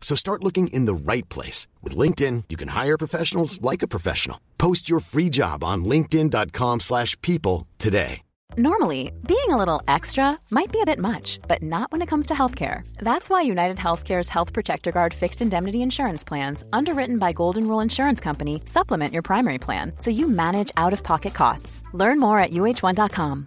[0.00, 1.68] So start looking in the right place.
[1.82, 4.40] With LinkedIn, you can hire professionals like a professional.
[4.58, 8.22] Post your free job on linkedin.com slash people today.
[8.56, 12.26] Normally, being a little extra might be a bit much, but not when it comes
[12.26, 12.82] to healthcare.
[12.98, 17.78] That's why United Healthcare's Health Protector Guard fixed indemnity insurance plans, underwritten by Golden Rule
[17.78, 21.84] Insurance Company, supplement your primary plan so you manage out-of-pocket costs.
[21.92, 23.46] Learn more at uhone.com.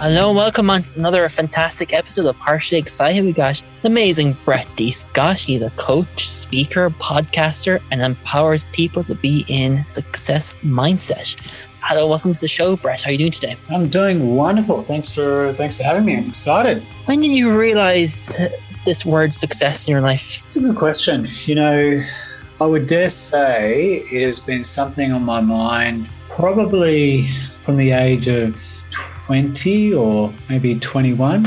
[0.00, 3.22] Hello and welcome on another fantastic episode of Partially Excited.
[3.22, 4.90] We got the amazing Brett D.
[4.92, 5.38] Scott.
[5.38, 11.38] He's a coach, speaker, podcaster, and empowers people to be in success mindset.
[11.82, 13.02] Hello, welcome to the show, Brett.
[13.02, 13.56] How are you doing today?
[13.68, 14.82] I'm doing wonderful.
[14.84, 16.16] Thanks for thanks for having me.
[16.16, 16.82] I'm excited.
[17.04, 18.40] When did you realize
[18.86, 20.42] this word success in your life?
[20.46, 21.28] It's a good question.
[21.44, 22.02] You know,
[22.58, 27.28] I would dare say it has been something on my mind probably
[27.62, 28.58] from the age of
[29.26, 31.46] 20 or maybe 21.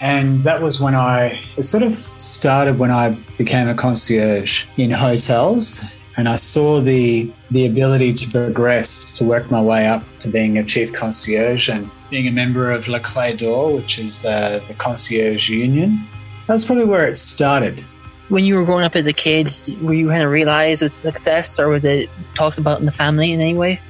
[0.00, 4.90] And that was when I, it sort of started when I became a concierge in
[4.90, 5.94] hotels.
[6.16, 10.58] And I saw the, the ability to progress, to work my way up to being
[10.58, 14.74] a chief concierge and being a member of La Clé d'Or, which is uh, the
[14.74, 16.06] concierge union.
[16.46, 17.84] That's probably where it started.
[18.28, 20.94] When you were growing up as a kid, were you kind of realize it was
[20.94, 23.80] success or was it talked about in the family in any way?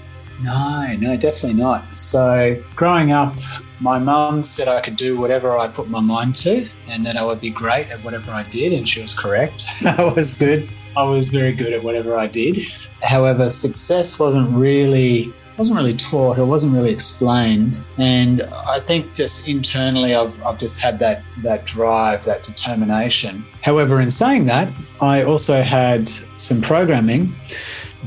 [0.42, 1.96] No, no, definitely not.
[1.96, 3.36] So, growing up,
[3.80, 7.24] my mum said I could do whatever I put my mind to and that I
[7.24, 9.64] would be great at whatever I did, and she was correct.
[9.84, 10.68] I was good.
[10.96, 12.58] I was very good at whatever I did.
[13.02, 17.84] However, success wasn't really wasn't really taught or wasn't really explained.
[17.98, 23.46] And I think just internally I've, I've just had that that drive, that determination.
[23.62, 27.36] However, in saying that, I also had some programming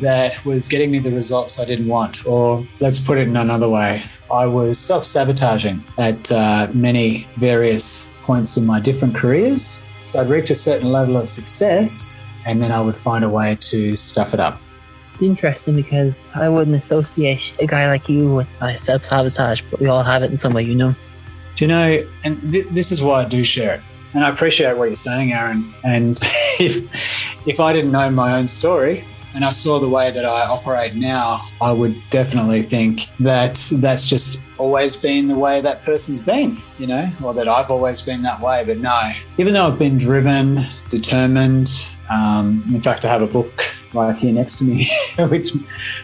[0.02, 2.26] that was getting me the results I didn't want.
[2.26, 8.12] Or let's put it in another way, I was self sabotaging at uh, many various
[8.24, 9.84] points in my different careers.
[10.02, 13.58] So I'd reach a certain level of success and then I would find a way
[13.60, 14.60] to stuff it up.
[15.10, 19.80] It's interesting because I wouldn't associate a guy like you with uh, self sabotage, but
[19.80, 20.94] we all have it in some way, you know.
[21.56, 23.82] Do you know, and th- this is why I do share it.
[24.14, 25.74] And I appreciate what you're saying, Aaron.
[25.84, 26.20] And
[26.60, 26.84] if,
[27.48, 30.96] if I didn't know my own story, and I saw the way that I operate
[30.96, 36.58] now, I would definitely think that that's just always been the way that person's been,
[36.78, 38.64] you know, or that I've always been that way.
[38.66, 41.70] But no, even though I've been driven, determined,
[42.10, 44.90] um, in fact, I have a book right here next to me,
[45.28, 45.52] which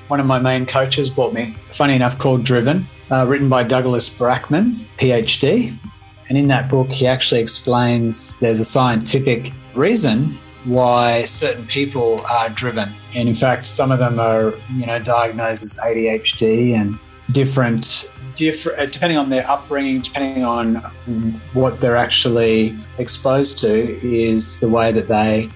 [0.10, 4.10] one of my main coaches bought me, funny enough, called Driven, uh, written by Douglas
[4.10, 5.78] Brackmann, PhD.
[6.28, 12.50] And in that book, he actually explains there's a scientific reason why certain people are
[12.50, 12.96] driven.
[13.16, 17.00] And in fact, some of them are, you know, diagnosed as ADHD and
[17.32, 20.76] different different uh, depending on their upbringing depending on
[21.54, 25.50] what they're actually exposed to is the way that they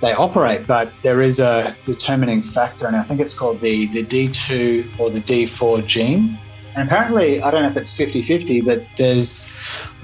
[0.00, 4.02] they operate but there is a determining factor and i think it's called the the
[4.04, 6.38] d2 or the d4 gene
[6.74, 9.52] and apparently, I don't know if it's 50 50, but there's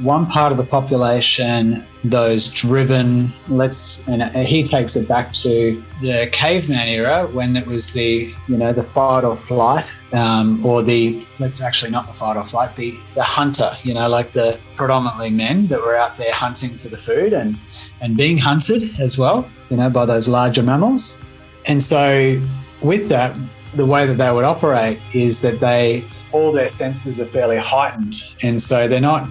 [0.00, 6.28] one part of the population, those driven, let's, and he takes it back to the
[6.30, 11.26] caveman era when it was the, you know, the fight or flight, um, or the,
[11.38, 15.30] let's actually not the fight or flight, the, the hunter, you know, like the predominantly
[15.30, 17.58] men that were out there hunting for the food and,
[18.02, 21.24] and being hunted as well, you know, by those larger mammals.
[21.66, 22.40] And so
[22.82, 23.36] with that,
[23.78, 28.16] the way that they would operate is that they all their senses are fairly heightened
[28.42, 29.28] and so they're not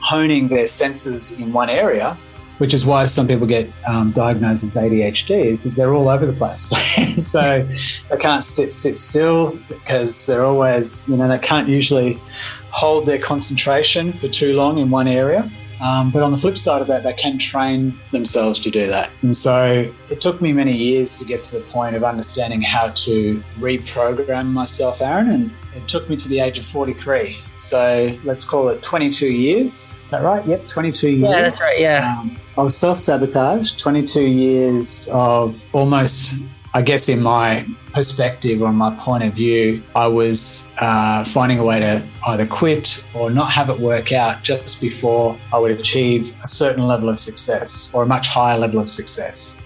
[0.00, 2.16] honing their senses in one area
[2.62, 6.24] which is why some people get um, diagnosed as ADHD, is that they're all over
[6.24, 6.70] the place.
[7.16, 7.66] so
[8.08, 12.22] they can't sit, sit still because they're always, you know, they can't usually
[12.70, 15.50] hold their concentration for too long in one area.
[15.82, 19.10] Um, but on the flip side of that, they can train themselves to do that.
[19.22, 22.90] And so it took me many years to get to the point of understanding how
[22.90, 25.28] to reprogram myself, Aaron.
[25.28, 27.36] And it took me to the age of 43.
[27.56, 29.98] So let's call it 22 years.
[30.02, 30.46] Is that right?
[30.46, 31.22] Yep, 22 years.
[31.22, 31.80] Yeah, that's right.
[31.80, 32.18] Yeah.
[32.20, 36.34] Um, I was self sabotage, 22 years of almost
[36.74, 41.64] I guess in my perspective or my point of view, I was uh, finding a
[41.64, 46.34] way to either quit or not have it work out just before I would achieve
[46.42, 49.58] a certain level of success or a much higher level of success.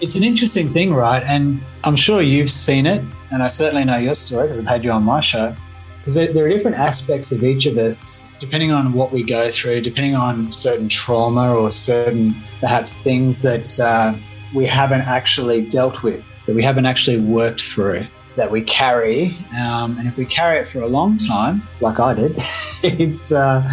[0.00, 1.22] It's an interesting thing, right?
[1.22, 4.82] And I'm sure you've seen it, and I certainly know your story because I've had
[4.82, 5.54] you on my show.
[6.00, 9.82] Because there are different aspects of each of us, depending on what we go through,
[9.82, 14.16] depending on certain trauma or certain perhaps things that uh,
[14.52, 18.08] we haven't actually dealt with that we haven't actually worked through
[18.38, 19.36] that we carry.
[19.60, 22.32] Um, and if we carry it for a long time, like I did,
[22.82, 23.68] it's uh,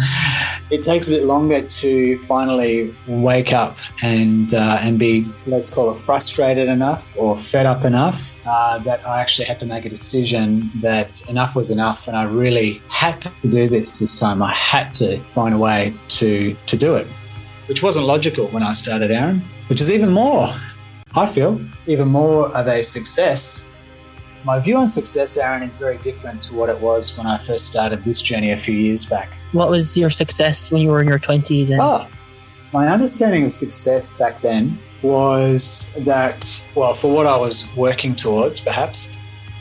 [0.70, 5.90] it takes a bit longer to finally wake up and uh, and be let's call
[5.90, 9.88] it frustrated enough or fed up enough uh, that I actually had to make a
[9.88, 14.42] decision that enough was enough, and I really had to do this this time.
[14.42, 17.06] I had to find a way to to do it,
[17.68, 19.42] which wasn't logical when I started, Aaron.
[19.68, 20.54] Which is even more
[21.16, 23.64] I feel, even more of a success.
[24.44, 27.64] My view on success, Aaron, is very different to what it was when I first
[27.64, 29.36] started this journey a few years back.
[29.52, 31.70] What was your success when you were in your 20s?
[31.70, 32.06] And- oh,
[32.72, 38.60] my understanding of success back then was that, well, for what I was working towards,
[38.60, 39.16] perhaps,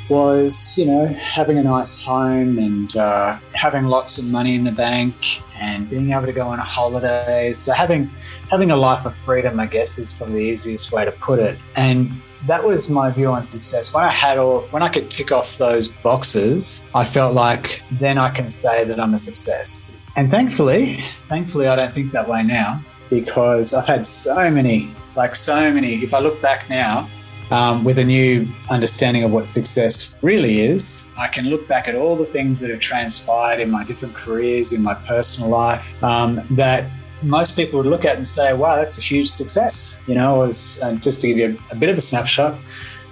[0.09, 4.71] was, you know, having a nice home and uh, having lots of money in the
[4.71, 7.57] bank and being able to go on holidays.
[7.57, 8.09] So having
[8.49, 11.57] having a life of freedom, I guess, is probably the easiest way to put it.
[11.75, 13.93] And that was my view on success.
[13.93, 18.17] When I had all, when I could tick off those boxes, I felt like then
[18.17, 19.97] I can say that I'm a success.
[20.15, 25.35] And thankfully, thankfully, I don't think that way now because I've had so many, like
[25.35, 25.95] so many.
[25.95, 27.09] If I look back now,
[27.51, 31.95] um, with a new understanding of what success really is, I can look back at
[31.95, 36.39] all the things that have transpired in my different careers, in my personal life, um,
[36.51, 39.97] that most people would look at and say, wow, that's a huge success.
[40.07, 42.59] You know, was, uh, just to give you a, a bit of a snapshot,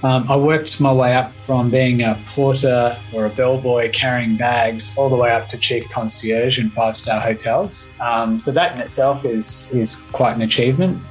[0.04, 4.94] um, I worked my way up from being a porter or a bellboy carrying bags
[4.98, 7.94] all the way up to chief concierge in five star hotels.
[8.02, 11.02] Um, so that in itself is is quite an achievement.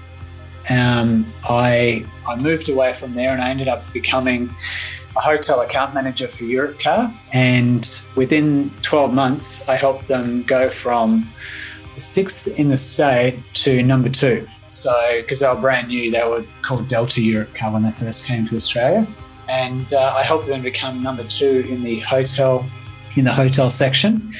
[0.70, 4.54] Um, I I moved away from there and I ended up becoming
[5.16, 7.14] a hotel account manager for Europcar.
[7.32, 11.28] And within 12 months, I helped them go from
[11.92, 14.46] sixth in the state to number two.
[14.68, 18.46] So, because they were brand new, they were called Delta Europcar when they first came
[18.46, 19.06] to Australia.
[19.48, 22.68] And uh, I helped them become number two in the hotel
[23.16, 24.32] in the hotel section.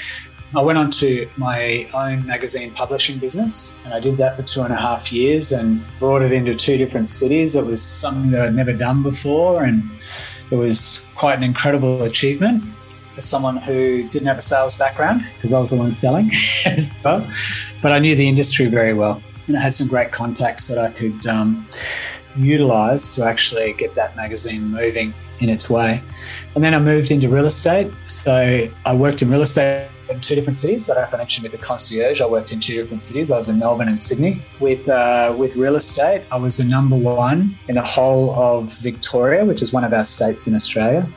[0.54, 4.60] I went on to my own magazine publishing business and I did that for two
[4.60, 7.56] and a half years and brought it into two different cities.
[7.56, 9.90] It was something that I'd never done before and
[10.50, 12.69] it was quite an incredible achievement
[13.12, 16.31] for someone who didn't have a sales background because I was the one selling
[16.66, 17.26] as well.
[17.81, 20.90] But I knew the industry very well and I had some great contacts that I
[20.90, 21.66] could um,
[22.37, 26.03] utilize to actually get that magazine moving in its way.
[26.55, 27.91] And then I moved into real estate.
[28.03, 30.88] So I worked in real estate in two different cities.
[30.88, 32.20] I if I mentioned with the concierge.
[32.20, 33.31] I worked in two different cities.
[33.31, 34.42] I was in Melbourne and Sydney.
[34.60, 39.44] With uh, with real estate, I was the number one in the whole of Victoria,
[39.44, 41.08] which is one of our states in Australia.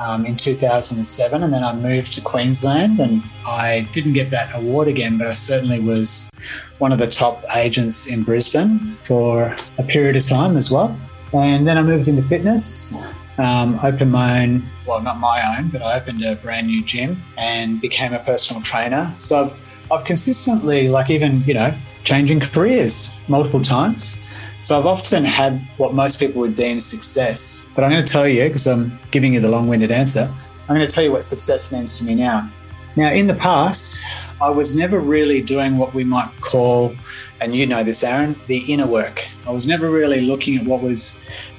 [0.00, 4.86] Um, in 2007, and then I moved to Queensland, and I didn't get that award
[4.86, 6.30] again, but I certainly was
[6.78, 10.96] one of the top agents in Brisbane for a period of time as well.
[11.32, 12.96] And then I moved into fitness
[13.38, 17.22] um, opened my own, well, not my own, but I opened a brand new gym
[17.36, 19.12] and became a personal trainer.
[19.16, 19.54] So I've,
[19.92, 24.20] I've consistently, like even, you know, changing careers multiple times.
[24.60, 27.68] So I've often had what most people would deem success.
[27.76, 30.34] But I'm going to tell you, because I'm giving you the long winded answer,
[30.68, 32.52] I'm going to tell you what success means to me now.
[32.96, 34.00] Now, in the past,
[34.42, 36.96] I was never really doing what we might call,
[37.40, 39.24] and you know this, Aaron, the inner work.
[39.46, 41.16] I was never really looking at what was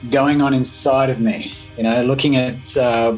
[0.10, 3.16] going on inside of me you know, looking at uh,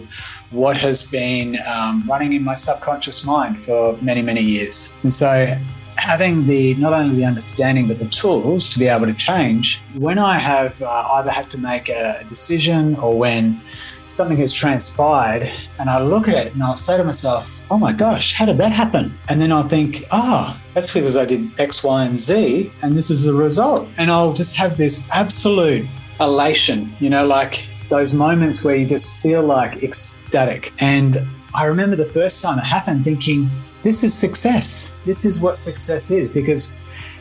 [0.51, 4.93] what has been um, running in my subconscious mind for many, many years.
[5.01, 5.57] And so,
[5.95, 10.17] having the not only the understanding but the tools to be able to change when
[10.17, 13.61] i have uh, either had to make a decision or when
[14.07, 15.43] something has transpired
[15.79, 18.57] and i look at it and i'll say to myself oh my gosh how did
[18.57, 22.71] that happen and then i'll think oh that's because i did x y and z
[22.81, 25.85] and this is the result and i'll just have this absolute
[26.19, 31.95] elation you know like those moments where you just feel like ecstatic and i remember
[31.95, 33.49] the first time it happened thinking
[33.83, 34.91] this is success.
[35.05, 36.71] This is what success is because,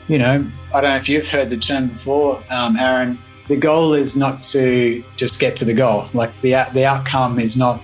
[0.08, 3.18] you know, I don't know if you've heard the term before, um, Aaron.
[3.48, 6.08] The goal is not to just get to the goal.
[6.12, 7.82] Like the the outcome is not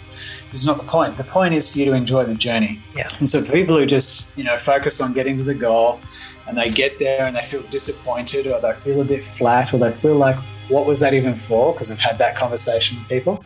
[0.53, 1.17] is not the point.
[1.17, 2.81] The point is for you to enjoy the journey.
[2.95, 3.09] Yeah.
[3.19, 6.01] And so people who just you know focus on getting to the goal,
[6.47, 9.79] and they get there and they feel disappointed, or they feel a bit flat, or
[9.79, 10.37] they feel like
[10.69, 11.73] what was that even for?
[11.73, 13.45] Because I've had that conversation with people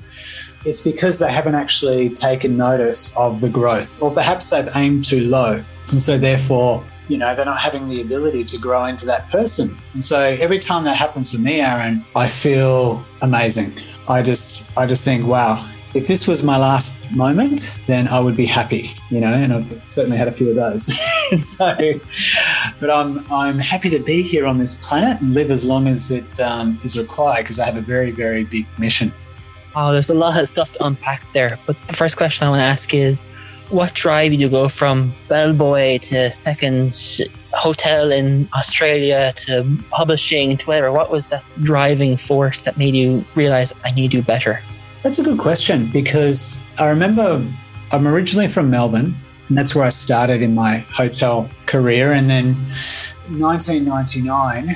[0.65, 5.29] it's because they haven't actually taken notice of the growth, or perhaps they've aimed too
[5.29, 5.65] low.
[5.91, 9.77] And so, therefore, you know, they're not having the ability to grow into that person.
[9.95, 13.73] And so, every time that happens to me, Aaron, I feel amazing.
[14.09, 18.37] I just, I just think, wow, if this was my last moment, then I would
[18.37, 20.87] be happy, you know, and I've certainly had a few of those.
[21.37, 21.75] so,
[22.79, 26.11] but I'm I'm happy to be here on this planet and live as long as
[26.11, 29.13] it um, is required because I have a very very big mission.
[29.75, 31.59] Oh, there's a lot of stuff to unpack there.
[31.67, 33.29] But the first question I want to ask is
[33.71, 36.91] what drive you to go from bellboy to second
[37.53, 40.93] hotel in Australia to publishing to whatever?
[40.93, 44.61] What was that driving force that made you realize I need to do better?
[45.03, 47.47] That's a good question because I remember
[47.93, 49.17] I'm originally from Melbourne
[49.49, 52.13] and that's where I started in my hotel career.
[52.13, 52.55] And then
[53.29, 54.69] 1999,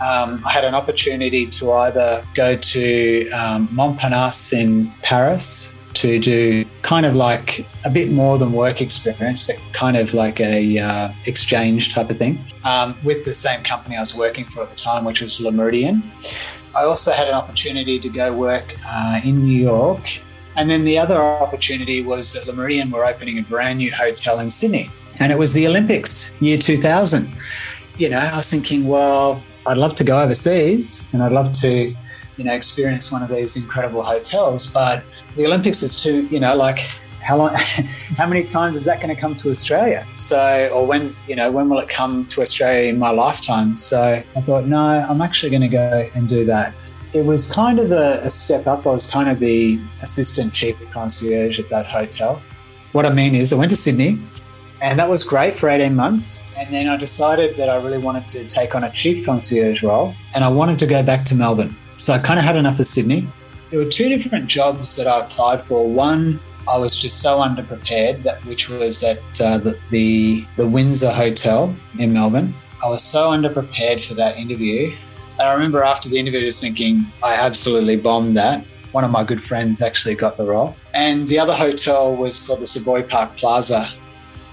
[0.00, 6.64] um, I had an opportunity to either go to um, Montparnasse in Paris to do
[6.82, 11.12] kind of like a bit more than work experience, but kind of like a uh,
[11.26, 14.76] exchange type of thing um, with the same company I was working for at the
[14.76, 16.02] time, which was Le Méridien.
[16.76, 20.22] I also had an opportunity to go work uh, in New York.
[20.56, 24.40] And then the other opportunity was that Le Méridien were opening a brand new hotel
[24.40, 24.90] in Sydney.
[25.20, 27.32] And it was the Olympics, year 2000.
[27.96, 31.94] You know, I was thinking, well, I'd love to go overseas and I'd love to,
[32.36, 34.66] you know, experience one of these incredible hotels.
[34.68, 35.04] But
[35.36, 37.54] the Olympics is too, you know, like how long,
[38.16, 40.06] how many times is that going to come to Australia?
[40.14, 43.74] So, or when's, you know, when will it come to Australia in my lifetime?
[43.74, 46.74] So I thought, no, I'm actually going to go and do that.
[47.12, 48.86] It was kind of a, a step up.
[48.86, 52.40] I was kind of the assistant chief concierge at that hotel.
[52.92, 54.20] What I mean is, I went to Sydney,
[54.82, 56.48] and that was great for 18 months.
[56.56, 60.14] And then I decided that I really wanted to take on a chief concierge role
[60.34, 61.76] and I wanted to go back to Melbourne.
[61.96, 63.28] So I kind of had enough of Sydney.
[63.70, 65.86] There were two different jobs that I applied for.
[65.86, 66.40] One,
[66.72, 71.74] I was just so underprepared, that which was at uh, the, the, the Windsor Hotel
[71.98, 72.54] in Melbourne.
[72.84, 74.96] I was so underprepared for that interview.
[75.38, 78.64] And I remember after the interview, just thinking, I absolutely bombed that.
[78.92, 80.76] One of my good friends actually got the role.
[80.94, 83.88] And the other hotel was called the Savoy Park Plaza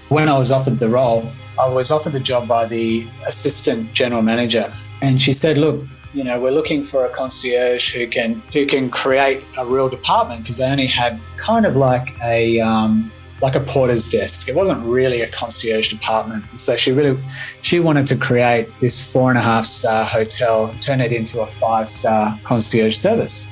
[0.08, 4.22] when I was offered the role, I was offered the job by the assistant general
[4.22, 4.72] manager.
[5.02, 5.84] And she said, look,
[6.18, 10.42] you know, we're looking for a concierge who can who can create a real department
[10.42, 14.48] because they only had kind of like a um, like a porter's desk.
[14.48, 16.44] It wasn't really a concierge department.
[16.58, 17.22] So she really
[17.60, 21.46] she wanted to create this four and a half star hotel, turn it into a
[21.46, 23.46] five star concierge service.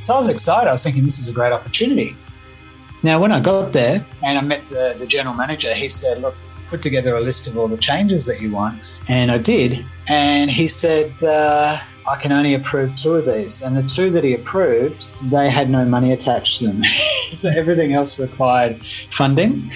[0.00, 0.68] So I was excited.
[0.68, 2.16] I was thinking this is a great opportunity.
[3.02, 6.36] Now, when I got there and I met the, the general manager, he said, Look,
[6.72, 8.82] put together a list of all the changes that you want.
[9.06, 9.84] And I did.
[10.08, 13.60] And he said, uh, I can only approve two of these.
[13.60, 16.82] And the two that he approved, they had no money attached to them.
[17.30, 19.70] so everything else required funding.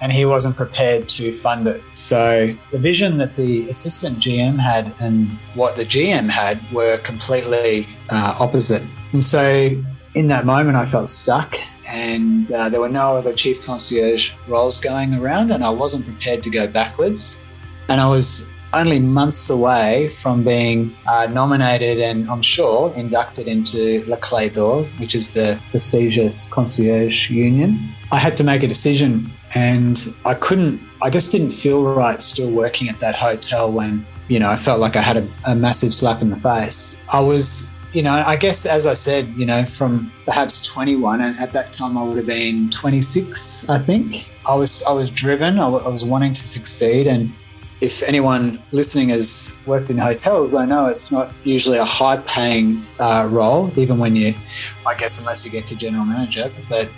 [0.00, 1.82] And he wasn't prepared to fund it.
[1.92, 7.86] So the vision that the assistant GM had and what the GM had were completely
[8.08, 8.84] uh, opposite.
[9.12, 9.70] And so
[10.14, 11.56] in that moment, I felt stuck
[11.90, 16.42] and uh, there were no other chief concierge roles going around, and I wasn't prepared
[16.42, 17.46] to go backwards.
[17.88, 24.04] And I was only months away from being uh, nominated and I'm sure inducted into
[24.06, 27.94] La Clé d'Or, which is the prestigious concierge union.
[28.12, 32.50] I had to make a decision and I couldn't, I just didn't feel right still
[32.50, 35.94] working at that hotel when, you know, I felt like I had a, a massive
[35.94, 37.00] slap in the face.
[37.10, 41.38] I was you know, I guess as I said, you know, from perhaps 21, and
[41.38, 44.28] at that time I would have been 26, I think.
[44.48, 45.58] I was I was driven.
[45.58, 47.32] I, w- I was wanting to succeed, and
[47.80, 53.28] if anyone listening has worked in hotels, I know it's not usually a high-paying uh,
[53.30, 54.34] role, even when you,
[54.84, 56.52] I guess, unless you get to general manager.
[56.68, 56.90] But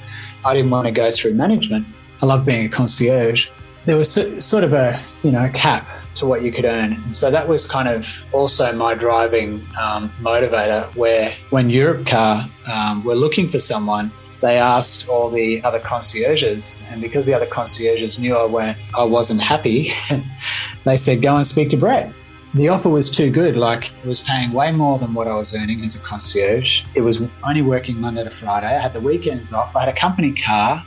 [0.44, 1.86] I didn't want to go through management.
[2.22, 3.48] I love being a concierge.
[3.84, 5.86] There was so, sort of a you know cap
[6.16, 6.92] to what you could earn.
[6.92, 10.94] And so that was kind of also my driving um, motivator.
[10.94, 14.12] Where when Europcar um, were looking for someone,
[14.42, 19.04] they asked all the other concierges, and because the other concierges knew I weren't, I
[19.04, 19.90] wasn't happy,
[20.84, 22.12] they said, "Go and speak to Brett."
[22.54, 23.56] The offer was too good.
[23.56, 26.84] Like it was paying way more than what I was earning as a concierge.
[26.94, 28.66] It was only working Monday to Friday.
[28.66, 29.76] I had the weekends off.
[29.76, 30.84] I had a company car.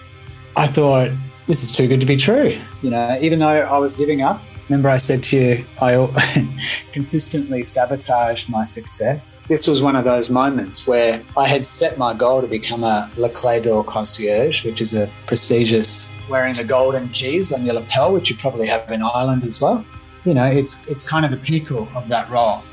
[0.57, 1.11] I thought
[1.47, 2.59] this is too good to be true.
[2.81, 6.57] You know, even though I was giving up, Remember, I said to you, I
[6.93, 9.39] consistently sabotage my success.
[9.47, 13.07] This was one of those moments where I had set my goal to become a
[13.15, 18.13] Le Clé d'Or concierge, which is a prestigious wearing the golden keys on your lapel,
[18.13, 19.85] which you probably have in Ireland as well.
[20.25, 22.63] You know, it's it's kind of the pinnacle of that role.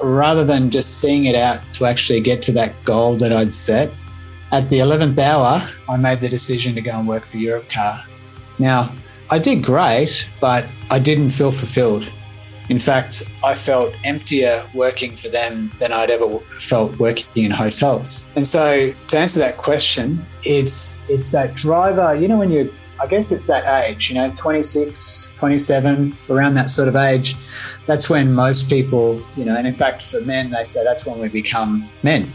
[0.00, 3.92] Rather than just seeing it out to actually get to that goal that I'd set,
[4.52, 8.06] at the 11th hour, I made the decision to go and work for Europcar.
[8.58, 8.94] Now,
[9.32, 12.12] I did great, but I didn't feel fulfilled.
[12.68, 18.28] In fact, I felt emptier working for them than I'd ever felt working in hotels.
[18.36, 22.68] And so to answer that question, it's it's that driver, you know when you're
[23.00, 27.34] I guess it's that age, you know, 26, 27, around that sort of age.
[27.86, 31.18] That's when most people, you know, and in fact for men they say that's when
[31.18, 32.30] we become men.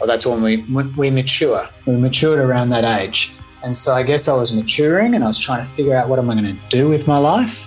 [0.00, 0.64] Or that's when we
[0.96, 1.68] we mature.
[1.86, 3.32] We matured around that age.
[3.62, 6.18] And so I guess I was maturing and I was trying to figure out what
[6.18, 7.66] am I going to do with my life.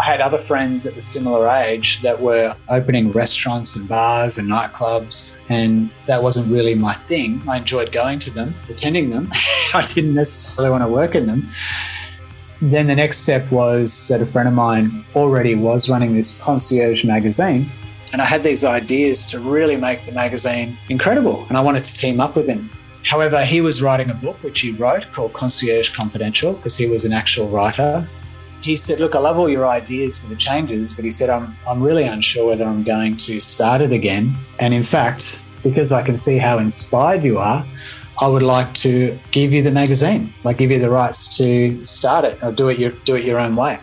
[0.00, 4.48] I had other friends at the similar age that were opening restaurants and bars and
[4.48, 7.42] nightclubs, and that wasn't really my thing.
[7.48, 9.28] I enjoyed going to them, attending them.
[9.74, 11.48] I didn't necessarily want to work in them.
[12.62, 17.04] Then the next step was that a friend of mine already was running this concierge
[17.04, 17.70] magazine,
[18.12, 21.94] and I had these ideas to really make the magazine incredible, and I wanted to
[21.94, 22.70] team up with him.
[23.08, 27.06] However, he was writing a book, which he wrote called Concierge Confidential, because he was
[27.06, 28.06] an actual writer.
[28.60, 31.56] He said, Look, I love all your ideas for the changes, but he said, I'm,
[31.66, 34.36] I'm really unsure whether I'm going to start it again.
[34.58, 37.66] And in fact, because I can see how inspired you are,
[38.20, 42.26] I would like to give you the magazine, like give you the rights to start
[42.26, 43.80] it or do it your, do it your own way.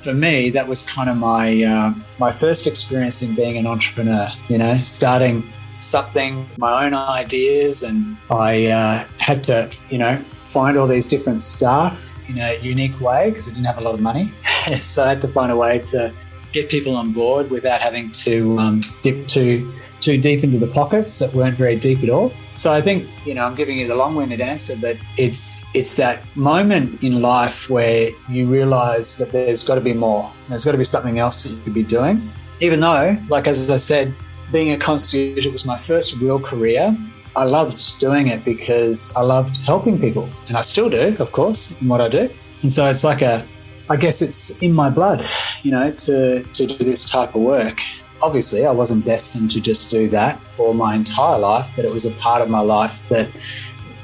[0.00, 4.28] For me, that was kind of my uh, my first experience in being an entrepreneur.
[4.48, 10.76] You know, starting something, my own ideas, and I uh, had to, you know, find
[10.76, 14.00] all these different staff in a unique way because I didn't have a lot of
[14.00, 14.24] money.
[14.78, 16.12] so I had to find a way to
[16.52, 21.18] get people on board without having to um, dip too too deep into the pockets
[21.18, 22.30] that weren't very deep at all.
[22.52, 26.24] So I think you know I'm giving you the long-winded answer, but it's it's that
[26.36, 30.32] moment in life where you realise that there's got to be more.
[30.48, 32.32] There's got to be something else that you could be doing.
[32.60, 34.14] Even though, like as I said,
[34.52, 36.96] being a concierge, was my first real career.
[37.34, 41.80] I loved doing it because I loved helping people, and I still do, of course,
[41.80, 42.30] in what I do.
[42.62, 43.46] And so it's like a,
[43.90, 45.24] I guess it's in my blood,
[45.62, 47.80] you know, to to do this type of work.
[48.22, 52.06] Obviously, I wasn't destined to just do that for my entire life, but it was
[52.06, 53.30] a part of my life that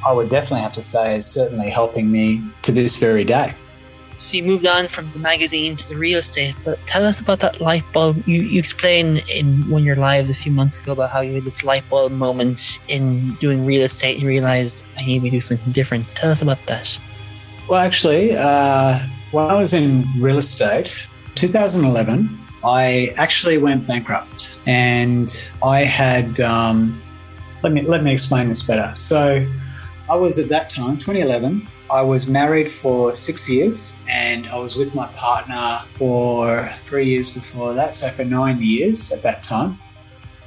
[0.06, 3.54] I would definitely have to say is certainly helping me to this very day.
[4.16, 7.40] So you moved on from the magazine to the real estate, but tell us about
[7.40, 8.22] that light bulb.
[8.26, 11.34] You, you explained in one of your lives a few months ago about how you
[11.34, 15.40] had this light bulb moment in doing real estate and realized I need to do
[15.40, 16.06] something different.
[16.14, 16.98] Tell us about that.
[17.68, 25.50] Well, actually, uh, when I was in real estate, 2011, I actually went bankrupt, and
[25.64, 26.40] I had.
[26.40, 27.02] Um,
[27.62, 28.94] let me let me explain this better.
[28.94, 29.46] So,
[30.08, 31.68] I was at that time, 2011.
[31.92, 37.28] I was married for six years and I was with my partner for three years
[37.28, 39.78] before that, so for nine years at that time.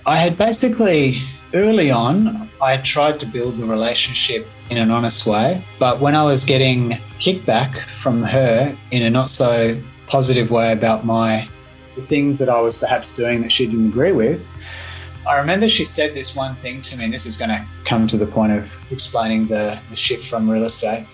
[0.07, 1.21] I had basically,
[1.53, 6.23] early on, I tried to build the relationship in an honest way, but when I
[6.23, 11.47] was getting kickback from her in a not so positive way about my
[11.95, 14.41] the things that I was perhaps doing that she didn't agree with,
[15.27, 18.07] I remember she said this one thing to me, and this is going to come
[18.07, 21.05] to the point of explaining the, the shift from real estate.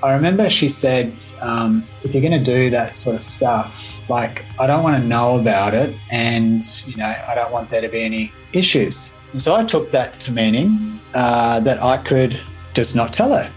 [0.00, 4.44] I remember she said, um, if you're going to do that sort of stuff, like,
[4.60, 5.96] I don't want to know about it.
[6.10, 9.18] And, you know, I don't want there to be any issues.
[9.32, 12.40] And so I took that to meaning uh, that I could
[12.74, 13.50] just not tell her.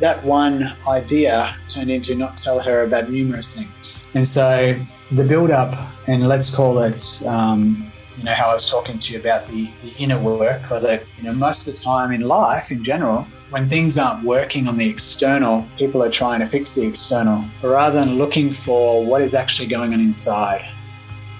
[0.00, 4.06] That one idea turned into not tell her about numerous things.
[4.12, 4.78] And so
[5.12, 5.74] the build up,
[6.06, 9.70] and let's call it, um, you know, how I was talking to you about the,
[9.80, 13.26] the inner work, or the, you know, most of the time in life in general,
[13.56, 17.98] when things aren't working on the external, people are trying to fix the external rather
[17.98, 20.62] than looking for what is actually going on inside.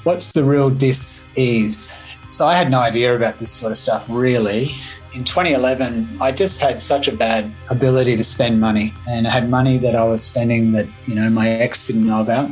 [0.05, 1.99] What's the real dis ease?
[2.27, 4.69] So I had no idea about this sort of stuff really.
[5.15, 9.51] In 2011, I just had such a bad ability to spend money and I had
[9.51, 12.51] money that I was spending that, you know, my ex didn't know about.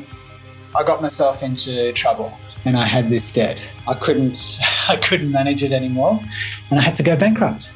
[0.76, 3.72] I got myself into trouble and I had this debt.
[3.88, 4.58] I couldn't
[4.90, 6.20] I couldn't manage it anymore
[6.68, 7.74] and I had to go bankrupt.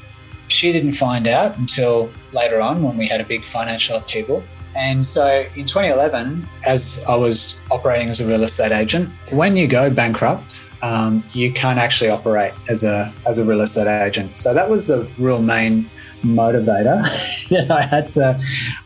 [0.48, 4.42] She didn't find out until later on when we had a big financial upheaval.
[4.76, 9.66] And so in 2011, as I was operating as a real estate agent, when you
[9.66, 14.36] go bankrupt, um, you can't actually operate as a as a real estate agent.
[14.36, 15.90] So that was the real main
[16.22, 17.02] motivator
[17.48, 18.40] that I had to.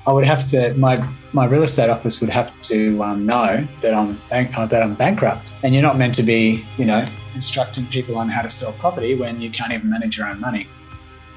[0.06, 3.94] I would have to my my real estate office would have to um, know that
[3.94, 7.86] I'm bank, uh, that I'm bankrupt, and you're not meant to be, you know, instructing
[7.86, 10.68] people on how to sell property when you can't even manage your own money.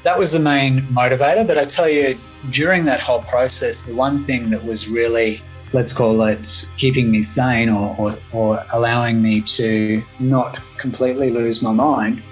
[0.05, 1.47] That was the main motivator.
[1.47, 2.19] But I tell you,
[2.51, 5.41] during that whole process, the one thing that was really
[5.73, 11.61] let's call it keeping me sane or, or, or allowing me to not completely lose
[11.63, 12.23] my mind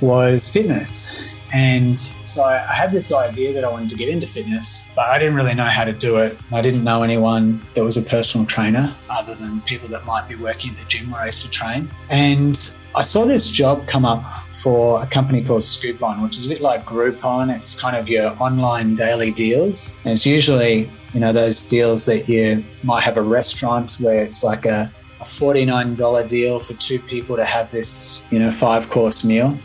[0.00, 1.14] was fitness.
[1.52, 5.18] And so I had this idea that I wanted to get into fitness, but I
[5.18, 6.38] didn't really know how to do it.
[6.52, 10.36] I didn't know anyone that was a personal trainer other than people that might be
[10.36, 11.90] working at the gym where I used to train.
[12.08, 16.48] And I saw this job come up for a company called Scoopon, which is a
[16.48, 17.54] bit like Groupon.
[17.54, 19.96] It's kind of your online daily deals.
[20.04, 24.42] And it's usually, you know, those deals that you might have a restaurant where it's
[24.42, 29.24] like a, a $49 deal for two people to have this, you know, five course
[29.24, 29.56] meal.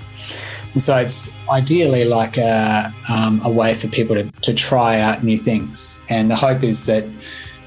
[0.75, 5.23] And so it's ideally like a, um, a way for people to, to try out
[5.23, 6.03] new things.
[6.09, 7.07] And the hope is that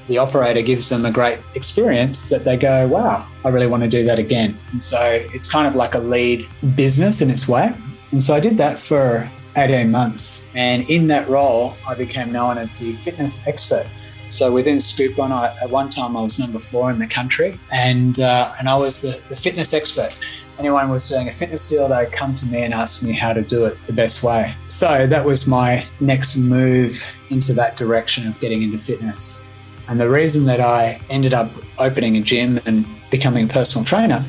[0.05, 3.89] the operator gives them a great experience that they go, wow, I really want to
[3.89, 4.59] do that again.
[4.71, 4.99] And so
[5.33, 7.75] it's kind of like a lead business in its way.
[8.11, 10.45] And so I did that for 18 months.
[10.53, 13.87] And in that role, I became known as the fitness expert.
[14.27, 18.19] So within Scoopon, I, at one time I was number four in the country, and
[18.19, 20.15] uh, and I was the, the fitness expert
[20.59, 23.41] anyone was doing a fitness deal, they'd come to me and ask me how to
[23.41, 24.55] do it the best way.
[24.67, 29.49] So that was my next move into that direction of getting into fitness.
[29.87, 34.23] And the reason that I ended up opening a gym and becoming a personal trainer,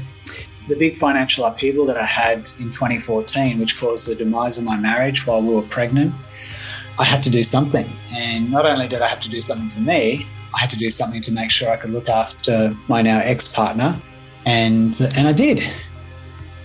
[0.69, 4.77] the big financial upheaval that I had in 2014, which caused the demise of my
[4.77, 6.15] marriage while we were pregnant,
[6.99, 7.93] I had to do something.
[8.15, 10.91] And not only did I have to do something for me, I had to do
[10.91, 14.01] something to make sure I could look after my now ex partner.
[14.47, 15.63] And, and I did.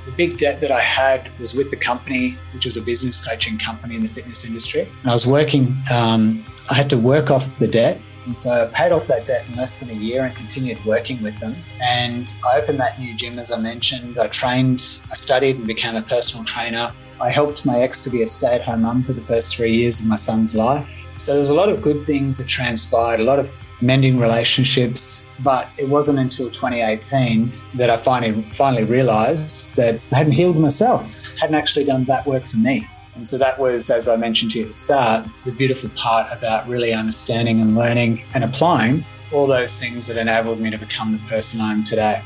[0.06, 3.58] The big debt that I had was with the company, which was a business coaching
[3.58, 4.82] company in the fitness industry.
[5.02, 8.00] And I was working, um, I had to work off the debt.
[8.26, 11.22] And so I paid off that debt in less than a year and continued working
[11.22, 11.56] with them.
[11.82, 14.18] And I opened that new gym, as I mentioned.
[14.18, 16.92] I trained, I studied and became a personal trainer.
[17.22, 19.76] I helped my ex to be a stay at home mum for the first three
[19.76, 21.06] years of my son's life.
[21.16, 25.26] So there's a lot of good things that transpired, a lot of mending relationships.
[25.40, 31.18] But it wasn't until 2018 that I finally finally realized that I hadn't healed myself,
[31.40, 32.88] hadn't actually done that work for me.
[33.16, 36.28] And so that was, as I mentioned to you at the start, the beautiful part
[36.32, 41.14] about really understanding and learning and applying all those things that enabled me to become
[41.14, 42.22] the person I am today.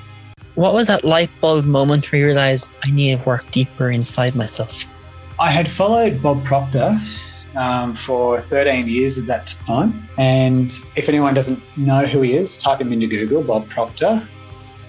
[0.56, 4.36] What was that light bulb moment where you realized I need to work deeper inside
[4.36, 4.84] myself?
[5.40, 6.98] I had followed Bob Proctor
[7.56, 10.10] um, for 13 years at that time.
[10.18, 14.22] And if anyone doesn't know who he is, type him into Google, Bob Proctor.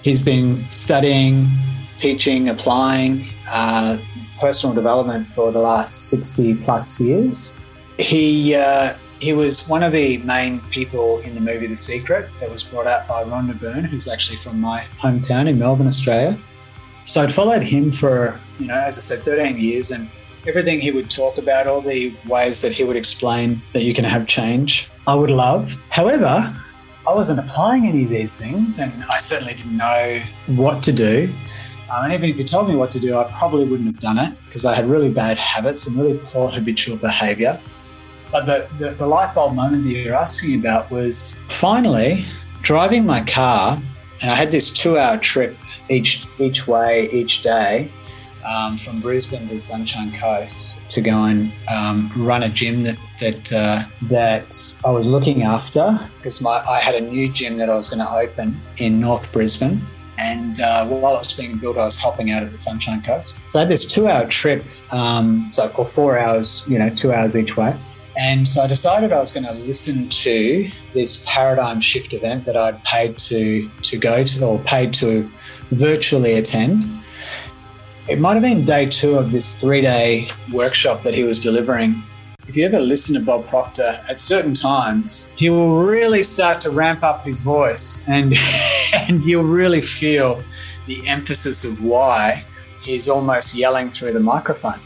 [0.03, 1.49] He's been studying,
[1.97, 3.97] teaching, applying uh,
[4.39, 7.55] personal development for the last 60 plus years.
[7.99, 12.49] He uh, he was one of the main people in the movie The Secret that
[12.49, 16.41] was brought out by Rhonda Byrne, who's actually from my hometown in Melbourne, Australia.
[17.03, 20.09] So I'd followed him for, you know, as I said, 13 years and
[20.47, 24.05] everything he would talk about, all the ways that he would explain that you can
[24.05, 25.79] have change, I would love.
[25.89, 26.43] However,
[27.07, 31.33] I wasn't applying any of these things and I certainly didn't know what to do.
[31.91, 34.17] Um, and even if you told me what to do, I probably wouldn't have done
[34.17, 37.61] it because I had really bad habits and really poor habitual behavior.
[38.31, 42.25] But the, the, the light bulb moment that you're asking about was finally
[42.61, 43.77] driving my car,
[44.21, 45.57] and I had this two hour trip
[45.89, 47.91] each each way each day
[48.45, 52.97] um, from Brisbane to the Sunshine Coast to go and um, run a gym that
[53.19, 57.69] that uh, that I was looking after because my I had a new gym that
[57.69, 59.85] I was going to open in North Brisbane.
[60.19, 63.39] And uh, while it was being built, I was hopping out at the Sunshine Coast.
[63.45, 67.35] So I had this two-hour trip, um, so or four hours, you know, two hours
[67.35, 67.75] each way.
[68.17, 72.57] And so I decided I was going to listen to this paradigm shift event that
[72.57, 75.31] I'd paid to to go to or paid to
[75.71, 76.83] virtually attend.
[78.07, 82.01] It might have been day two of this three day workshop that he was delivering.
[82.47, 86.71] If you ever listen to Bob Proctor at certain times, he will really start to
[86.71, 88.35] ramp up his voice and,
[88.93, 90.43] and you'll really feel
[90.87, 92.43] the emphasis of why
[92.81, 94.81] he's almost yelling through the microphone.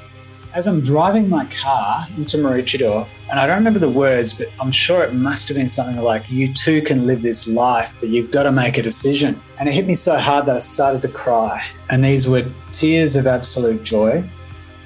[0.55, 4.71] As I'm driving my car into Maroochydore, and I don't remember the words, but I'm
[4.71, 8.31] sure it must have been something like, You too can live this life, but you've
[8.31, 9.41] got to make a decision.
[9.59, 11.61] And it hit me so hard that I started to cry.
[11.89, 14.27] And these were tears of absolute joy.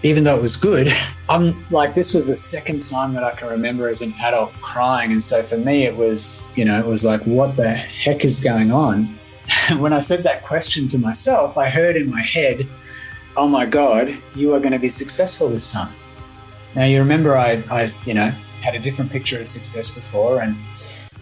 [0.01, 0.87] Even though it was good,
[1.29, 5.11] I'm like, this was the second time that I can remember as an adult crying.
[5.11, 8.39] And so for me, it was, you know, it was like, what the heck is
[8.39, 9.19] going on?
[9.77, 12.67] when I said that question to myself, I heard in my head,
[13.39, 15.95] oh my God, you are going to be successful this time.
[16.75, 20.57] Now you remember I, I, you know, had a different picture of success before and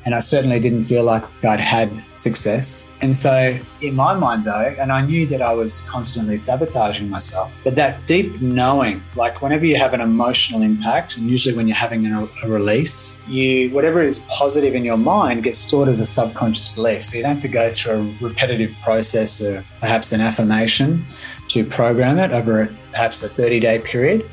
[0.08, 2.88] and I certainly didn't feel like I'd had success.
[3.02, 7.52] And so, in my mind, though, and I knew that I was constantly sabotaging myself,
[7.66, 11.76] but that deep knowing, like whenever you have an emotional impact, and usually when you're
[11.76, 16.06] having a, a release, you whatever is positive in your mind gets stored as a
[16.06, 17.04] subconscious belief.
[17.04, 21.06] So you don't have to go through a repetitive process of perhaps an affirmation
[21.50, 24.30] to program it over perhaps a 30 day period.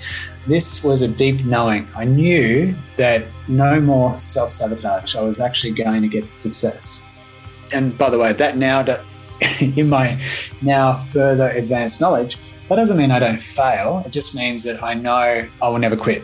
[0.46, 1.88] This was a deep knowing.
[1.96, 5.16] I knew that no more self sabotage.
[5.16, 7.06] I was actually going to get the success.
[7.72, 8.84] And by the way, that now,
[9.60, 10.22] in my
[10.62, 14.02] now further advanced knowledge, that doesn't mean I don't fail.
[14.06, 16.22] It just means that I know I will never quit.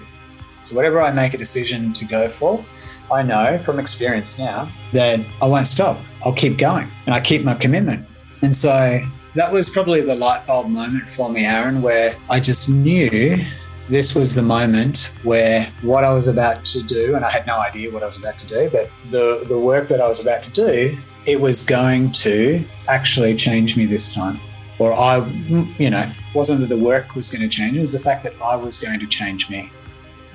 [0.62, 2.64] So, whatever I make a decision to go for,
[3.10, 5.98] I know from experience now that I won't stop.
[6.22, 8.06] I'll keep going and I keep my commitment.
[8.42, 9.00] And so
[9.34, 13.44] that was probably the light bulb moment for me, Aaron, where I just knew
[13.88, 17.58] this was the moment where what I was about to do, and I had no
[17.58, 20.42] idea what I was about to do, but the, the work that I was about
[20.44, 24.40] to do, it was going to actually change me this time.
[24.78, 25.26] Or I,
[25.78, 28.32] you know, wasn't that the work was going to change, it was the fact that
[28.42, 29.70] I was going to change me.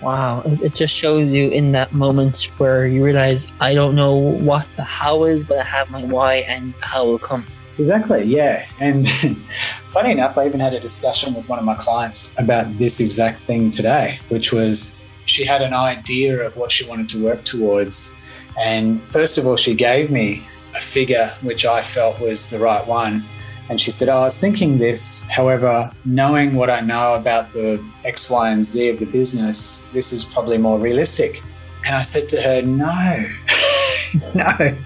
[0.02, 0.44] Wow.
[0.62, 4.84] It just shows you in that moment where you realize, I don't know what the
[4.84, 7.48] how is, but I have my why and the how will come.
[7.78, 8.66] Exactly, yeah.
[8.80, 9.08] And
[9.90, 13.46] funny enough, I even had a discussion with one of my clients about this exact
[13.46, 18.16] thing today, which was she had an idea of what she wanted to work towards.
[18.64, 22.86] And first of all, she gave me a figure which I felt was the right
[22.86, 23.28] one.
[23.68, 25.26] And she said, oh, I was thinking this.
[25.30, 30.14] However, knowing what I know about the X, Y, and Z of the business, this
[30.14, 31.42] is probably more realistic.
[31.84, 32.86] And I said to her, no,
[34.36, 34.78] no,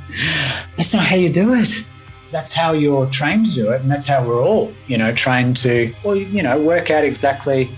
[0.78, 1.89] that's not how you do it
[2.32, 3.82] that's how you're trained to do it.
[3.82, 7.78] And that's how we're all, you know, trained to, well, you know, work out exactly.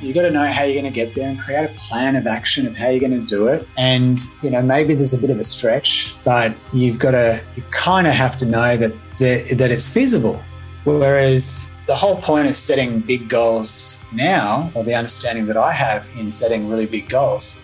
[0.00, 2.26] You've got to know how you're going to get there and create a plan of
[2.26, 3.68] action of how you're going to do it.
[3.76, 7.62] And, you know, maybe there's a bit of a stretch, but you've got to, you
[7.70, 10.42] kind of have to know that, that it's feasible.
[10.82, 16.10] Whereas the whole point of setting big goals now, or the understanding that I have
[16.16, 17.60] in setting really big goals,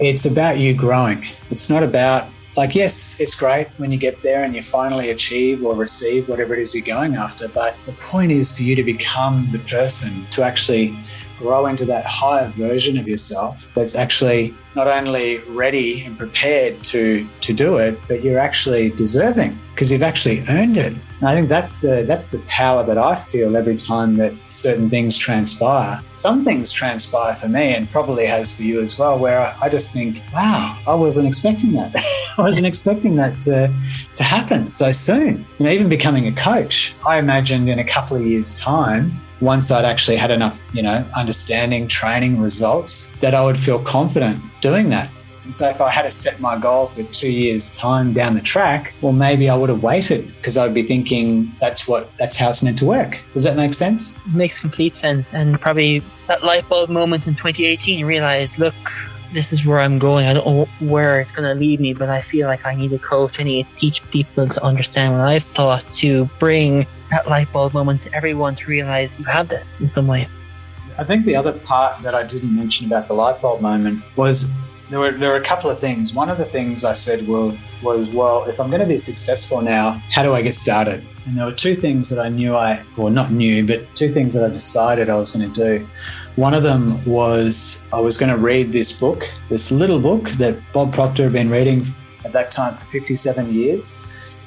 [0.00, 1.26] it's about you growing.
[1.50, 5.64] It's not about like, yes, it's great when you get there and you finally achieve
[5.64, 7.48] or receive whatever it is you're going after.
[7.48, 10.96] But the point is for you to become the person to actually
[11.38, 17.28] grow into that higher version of yourself that's actually not only ready and prepared to
[17.40, 20.94] to do it, but you're actually deserving because you've actually earned it.
[21.22, 24.90] And I think that's the that's the power that I feel every time that certain
[24.90, 26.02] things transpire.
[26.10, 29.92] Some things transpire for me, and probably has for you as well, where I just
[29.92, 31.94] think, wow, I wasn't expecting that.
[32.38, 33.72] I wasn't expecting that to,
[34.16, 35.46] to happen so soon.
[35.60, 39.70] You know, even becoming a coach, I imagined in a couple of years' time once
[39.70, 44.88] I'd actually had enough, you know, understanding, training, results, that I would feel confident doing
[44.88, 45.08] that.
[45.44, 48.40] And so if I had to set my goal for two years' time down the
[48.40, 52.50] track, well, maybe I would have waited because I'd be thinking that's what that's how
[52.50, 53.22] it's meant to work.
[53.32, 54.12] Does that make sense?
[54.12, 55.34] It makes complete sense.
[55.34, 58.74] And probably that light bulb moment in 2018, you realize, look,
[59.32, 60.26] this is where I'm going.
[60.26, 62.92] I don't know where it's going to lead me, but I feel like I need
[62.92, 63.40] a coach.
[63.40, 67.74] I need to teach people to understand what I've thought to bring that light bulb
[67.74, 70.28] moment to everyone to realize you have this in some way.
[70.98, 74.50] I think the other part that I didn't mention about the light bulb moment was
[74.92, 76.12] there were there were a couple of things.
[76.12, 79.60] One of the things I said well, was, well, if I'm going to be successful
[79.62, 81.06] now, how do I get started?
[81.24, 84.34] And there were two things that I knew I, or not knew, but two things
[84.34, 85.88] that I decided I was going to do.
[86.36, 90.58] One of them was I was going to read this book, this little book that
[90.72, 91.86] Bob Proctor had been reading
[92.24, 94.04] at that time for 57 years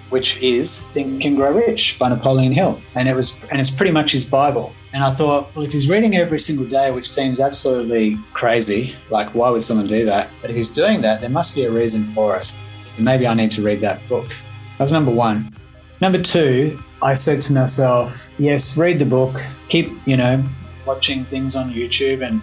[0.09, 2.81] which is Think and Grow Rich by Napoleon Hill.
[2.93, 4.73] And it was and it's pretty much his Bible.
[4.95, 9.27] And I thought, well, if he's reading every single day, which seems absolutely crazy, like
[9.35, 10.29] why would someone do that?
[10.39, 12.55] But if he's doing that, there must be a reason for us.
[12.97, 14.29] Maybe I need to read that book.
[14.29, 15.53] That was number one.
[15.99, 20.47] Number two, I said to myself, yes, read the book, keep, you know,
[20.85, 22.41] watching things on YouTube and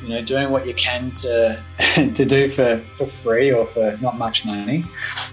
[0.00, 4.16] you know, doing what you can to to do for, for free or for not
[4.16, 4.88] much money.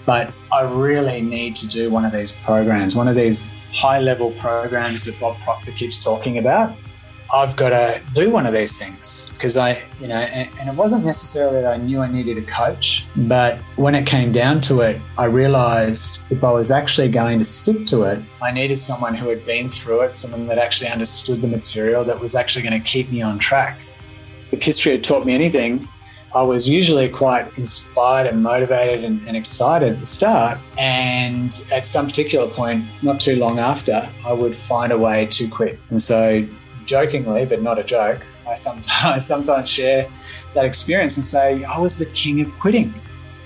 [0.08, 4.31] But I really need to do one of these programs, one of these high level
[4.31, 6.75] programs that Bob Proctor keeps talking about.
[7.33, 10.75] I've got to do one of these things because I, you know, and, and, it
[10.75, 14.81] wasn't necessarily that I knew I needed a coach, but when it came down to
[14.81, 19.15] it, I realized if I was actually going to stick to it, I needed someone
[19.15, 22.79] who had been through it, someone that actually understood the material that was actually going
[22.79, 23.85] to keep me on track.
[24.51, 25.89] If history had taught me anything,
[26.36, 30.60] I was usually quite inspired and motivated and, and, excited at the start.
[30.78, 33.93] And at some particular point, not too long after,
[34.26, 35.80] I would find a way to quit.
[35.91, 36.45] And so
[36.84, 40.12] jokingly, but not a joke, I sometimes, I sometimes share
[40.56, 42.93] that experience and say, I was the king of quitting.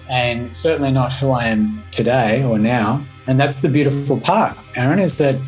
[0.10, 3.06] And certainly not who I am today or now.
[3.28, 5.40] And that's the beautiful part, Aaron, is that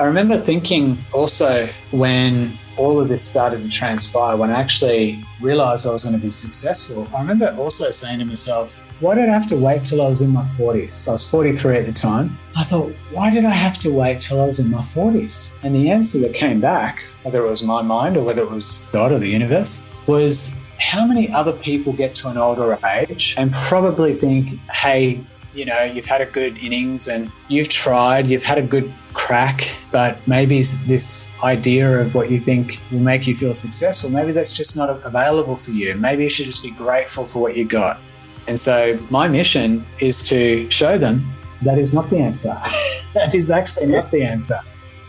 [0.00, 5.86] I remember thinking also when all of this started to transpire, when I actually realized
[5.86, 9.32] I was going to be successful, I remember also saying to myself, why did I
[9.32, 11.08] have to wait till I was in my 40s?
[11.08, 12.38] I was 43 at the time.
[12.56, 15.54] I thought, why did I have to wait till I was in my 40s?
[15.62, 18.86] And the answer that came back, whether it was my mind or whether it was
[18.92, 23.52] God or the universe, was how many other people get to an older age and
[23.52, 25.24] probably think, hey,
[25.58, 29.76] you know, you've had a good innings and you've tried, you've had a good crack,
[29.90, 34.52] but maybe this idea of what you think will make you feel successful, maybe that's
[34.52, 35.96] just not available for you.
[35.96, 38.00] Maybe you should just be grateful for what you got.
[38.46, 42.54] And so my mission is to show them that is not the answer.
[43.14, 44.54] that is actually not the answer.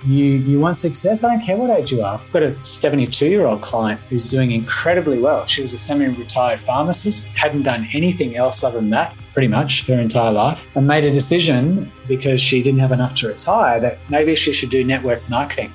[0.03, 1.23] You, you want success?
[1.23, 2.17] I don't care what age you are.
[2.17, 5.45] I've got a 72 year old client who's doing incredibly well.
[5.45, 9.87] She was a semi retired pharmacist, hadn't done anything else other than that pretty much
[9.87, 13.97] her entire life, and made a decision because she didn't have enough to retire that
[14.09, 15.73] maybe she should do network marketing.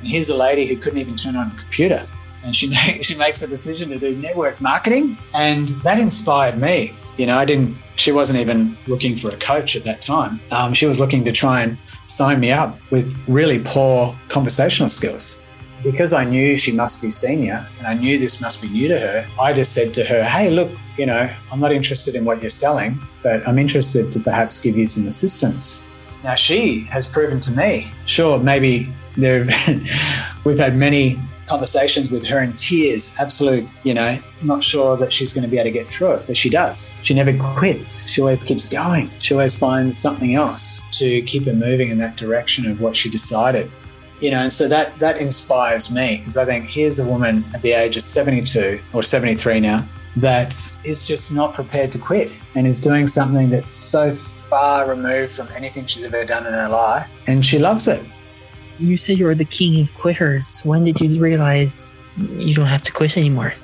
[0.00, 2.04] And here's a lady who couldn't even turn on a computer.
[2.42, 2.72] And she,
[3.02, 5.16] she makes a decision to do network marketing.
[5.32, 9.76] And that inspired me you know, I didn't, she wasn't even looking for a coach
[9.76, 10.40] at that time.
[10.50, 15.40] Um, she was looking to try and sign me up with really poor conversational skills.
[15.84, 18.98] Because I knew she must be senior and I knew this must be new to
[18.98, 22.40] her, I just said to her, Hey, look, you know, I'm not interested in what
[22.40, 25.82] you're selling, but I'm interested to perhaps give you some assistance.
[26.22, 29.46] Now, she has proven to me, sure, maybe there,
[30.44, 35.34] we've had many conversations with her in tears, absolute, you know, not sure that she's
[35.34, 36.94] going to be able to get through it, but she does.
[37.02, 38.08] She never quits.
[38.08, 39.10] She always keeps going.
[39.18, 43.10] She always finds something else to keep her moving in that direction of what she
[43.10, 43.70] decided.
[44.24, 47.60] You know, and so that that inspires me because I think here's a woman at
[47.60, 52.66] the age of 72 or 73 now that is just not prepared to quit and
[52.66, 57.10] is doing something that's so far removed from anything she's ever done in her life
[57.26, 58.02] and she loves it
[58.78, 60.62] you said you were the king of quitters.
[60.62, 63.54] When did you realize you don't have to quit anymore?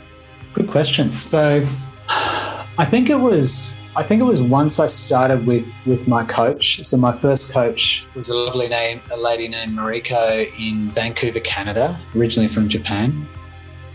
[0.54, 1.12] Good question.
[1.12, 1.66] So,
[2.08, 6.84] I think it was I think it was once I started with with my coach.
[6.84, 12.00] So my first coach was a lovely name, a lady named Mariko in Vancouver, Canada,
[12.14, 13.28] originally from Japan.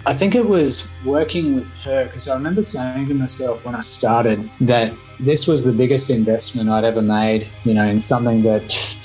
[0.06, 3.82] I think it was working with her because I remember saying to myself when I
[3.82, 8.98] started that this was the biggest investment I'd ever made, you know, in something that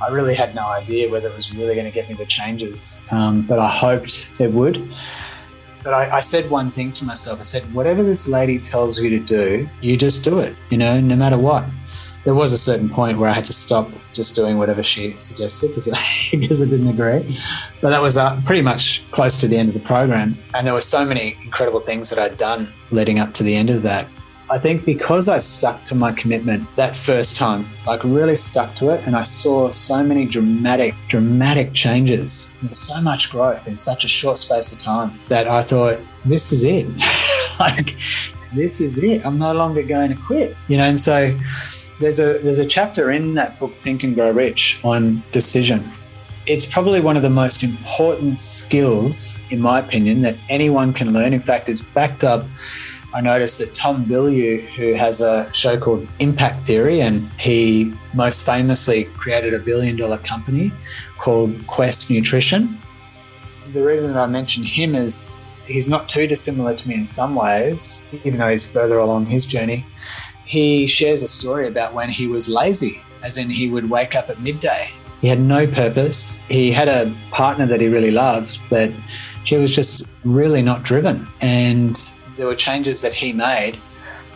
[0.00, 3.02] I really had no idea whether it was really going to get me the changes,
[3.10, 4.94] um, but I hoped it would.
[5.84, 9.10] But I, I, said one thing to myself I said, whatever this lady tells you
[9.10, 11.66] to do, you just do it, you know, no matter what.
[12.24, 15.68] There was a certain point where I had to stop just doing whatever she suggested
[15.68, 17.38] because I, because I didn't agree.
[17.82, 20.38] But that was uh, pretty much close to the end of the program.
[20.54, 23.68] And there were so many incredible things that I'd done leading up to the end
[23.68, 24.08] of that
[24.50, 28.90] I think because I stuck to my commitment that first time, like really stuck to
[28.90, 34.04] it, and I saw so many dramatic, dramatic changes and so much growth in such
[34.04, 36.86] a short space of time that I thought, this is it.
[37.60, 37.96] like,
[38.54, 39.24] this is it.
[39.24, 40.56] I'm no longer going to quit.
[40.68, 41.38] You know, and so
[42.00, 45.90] there's a there's a chapter in that book, Think and Grow Rich, on decision.
[46.46, 51.32] It's probably one of the most important skills, in my opinion, that anyone can learn.
[51.32, 52.46] In fact, it's backed up
[53.14, 58.44] I noticed that Tom Bilyeu, who has a show called Impact Theory, and he most
[58.44, 60.72] famously created a billion dollar company
[61.18, 62.76] called Quest Nutrition.
[63.72, 67.36] The reason that I mention him is he's not too dissimilar to me in some
[67.36, 69.86] ways, even though he's further along his journey.
[70.44, 74.28] He shares a story about when he was lazy, as in he would wake up
[74.28, 74.90] at midday.
[75.20, 76.42] He had no purpose.
[76.48, 78.92] He had a partner that he really loved, but
[79.44, 81.28] he was just really not driven.
[81.40, 81.96] And
[82.36, 83.80] there were changes that he made.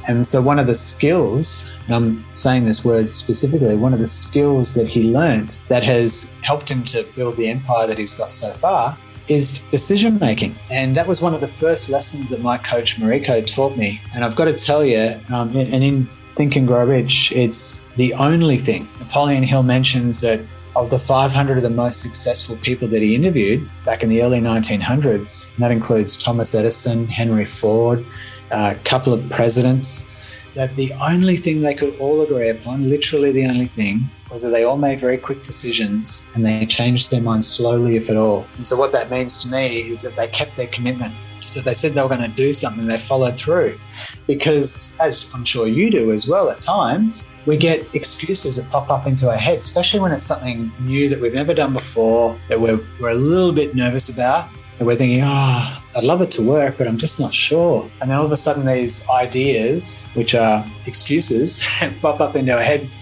[0.06, 4.06] And so, one of the skills, and I'm saying this word specifically, one of the
[4.06, 8.32] skills that he learned that has helped him to build the empire that he's got
[8.32, 8.96] so far
[9.28, 10.56] is decision making.
[10.70, 14.00] And that was one of the first lessons that my coach Mariko taught me.
[14.14, 18.14] And I've got to tell you, um, and in Think and Grow Rich, it's the
[18.14, 18.88] only thing.
[18.98, 20.40] Napoleon Hill mentions that
[20.84, 24.40] of the 500 of the most successful people that he interviewed back in the early
[24.40, 28.06] 1900s, and that includes Thomas Edison, Henry Ford,
[28.50, 30.08] a couple of presidents,
[30.54, 34.50] that the only thing they could all agree upon, literally the only thing, was that
[34.50, 38.46] they all made very quick decisions and they changed their minds slowly, if at all.
[38.56, 41.14] And so, what that means to me is that they kept their commitment.
[41.48, 43.78] So, they said they were going to do something, they followed through.
[44.26, 48.90] Because, as I'm sure you do as well at times, we get excuses that pop
[48.90, 52.60] up into our head, especially when it's something new that we've never done before, that
[52.60, 54.50] we're, we're a little bit nervous about.
[54.76, 57.90] That we're thinking, oh, I'd love it to work, but I'm just not sure.
[58.00, 61.66] And then all of a sudden, these ideas, which are excuses,
[62.00, 62.92] pop up into our head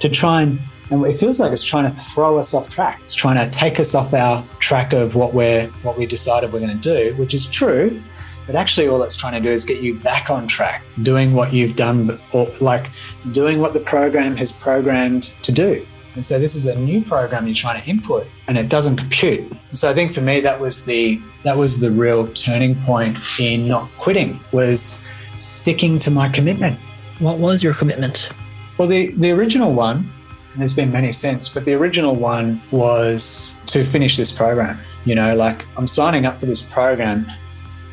[0.00, 0.58] to try and
[0.90, 3.00] and it feels like it's trying to throw us off track.
[3.04, 6.60] It's trying to take us off our track of what we're what we decided we're
[6.60, 8.02] going to do, which is true.
[8.46, 11.52] But actually, all it's trying to do is get you back on track, doing what
[11.52, 12.90] you've done, or like
[13.30, 15.86] doing what the program has programmed to do.
[16.14, 19.52] And so this is a new program you're trying to input, and it doesn't compute.
[19.72, 23.68] So I think for me, that was the that was the real turning point in
[23.68, 25.02] not quitting was
[25.36, 26.80] sticking to my commitment.
[27.18, 28.30] What was your commitment?
[28.78, 30.10] Well, the the original one
[30.52, 34.78] and there's been many since, but the original one was to finish this program.
[35.04, 37.26] You know, like I'm signing up for this program.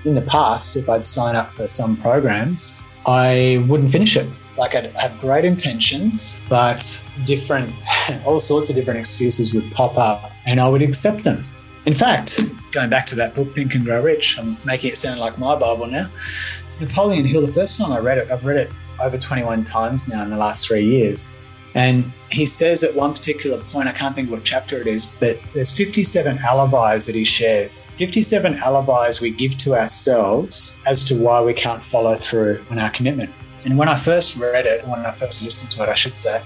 [0.06, 4.38] In the past, if I'd sign up for some programs, I wouldn't finish it.
[4.56, 7.74] Like I'd have great intentions, but different,
[8.26, 11.46] all sorts of different excuses would pop up and I would accept them.
[11.86, 12.40] In fact,
[12.72, 15.56] going back to that book, Think and Grow Rich, I'm making it sound like my
[15.56, 16.10] Bible now.
[16.80, 20.22] Napoleon Hill, the first time I read it, I've read it over 21 times now
[20.24, 21.38] in the last three years.
[21.76, 25.38] And he says at one particular point, I can't think what chapter it is, but
[25.54, 27.92] there's 57 alibis that he shares.
[27.98, 32.90] 57 alibis we give to ourselves as to why we can't follow through on our
[32.90, 33.34] commitment.
[33.66, 36.42] And when I first read it, when I first listened to it, I should say,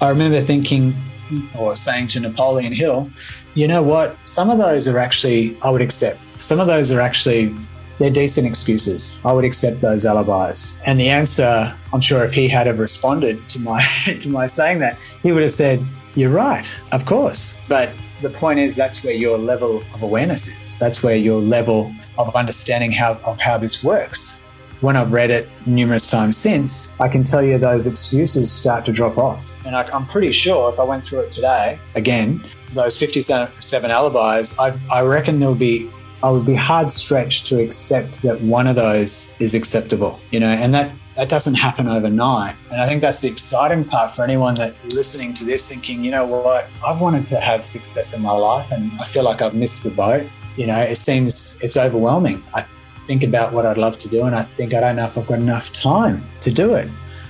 [0.00, 0.94] I remember thinking
[1.58, 3.08] or saying to Napoleon Hill,
[3.54, 4.16] you know what?
[4.26, 6.20] Some of those are actually, I would accept.
[6.38, 7.54] Some of those are actually
[8.02, 9.20] they're decent excuses.
[9.24, 10.76] I would accept those alibis.
[10.84, 13.80] And the answer, I'm sure if he had have responded to my
[14.20, 15.86] to my saying that, he would have said,
[16.16, 17.60] You're right, of course.
[17.68, 20.78] But the point is that's where your level of awareness is.
[20.80, 24.40] That's where your level of understanding how of how this works.
[24.80, 28.92] When I've read it numerous times since, I can tell you those excuses start to
[28.92, 29.54] drop off.
[29.64, 32.44] And I, am pretty sure if I went through it today, again,
[32.74, 35.88] those 57 alibis, I, I reckon there'll be
[36.22, 40.50] I would be hard stretched to accept that one of those is acceptable, you know,
[40.50, 42.56] and that that doesn't happen overnight.
[42.70, 46.10] And I think that's the exciting part for anyone that listening to this thinking, you
[46.10, 49.54] know what, I've wanted to have success in my life and I feel like I've
[49.54, 50.26] missed the boat.
[50.56, 52.42] You know, it seems it's overwhelming.
[52.54, 52.64] I
[53.06, 55.26] think about what I'd love to do and I think I don't know if I've
[55.26, 56.88] got enough time to do it.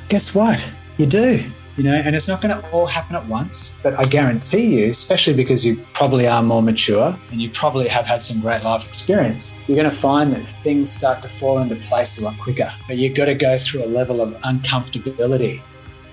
[0.09, 0.63] Guess what?
[0.99, 1.43] You do
[1.77, 3.77] you know, and it's not going to all happen at once.
[3.83, 8.07] But I guarantee you, especially because you probably are more mature and you probably have
[8.07, 11.77] had some great life experience, you're going to find that things start to fall into
[11.77, 12.69] place a lot quicker.
[12.87, 15.63] But you've got to go through a level of uncomfortability.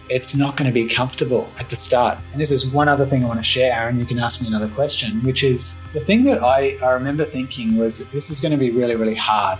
[0.09, 2.17] It's not going to be comfortable at the start.
[2.31, 3.99] And this is one other thing I want to share, Aaron.
[3.99, 7.77] You can ask me another question, which is the thing that I, I remember thinking
[7.77, 9.59] was that this is going to be really, really hard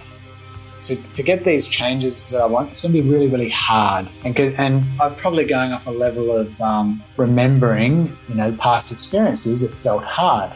[0.83, 4.11] to, to get these changes that I want, it's going to be really, really hard.
[4.23, 9.63] And, and I'm probably going off a level of um, remembering, you know, past experiences,
[9.63, 10.51] it felt hard.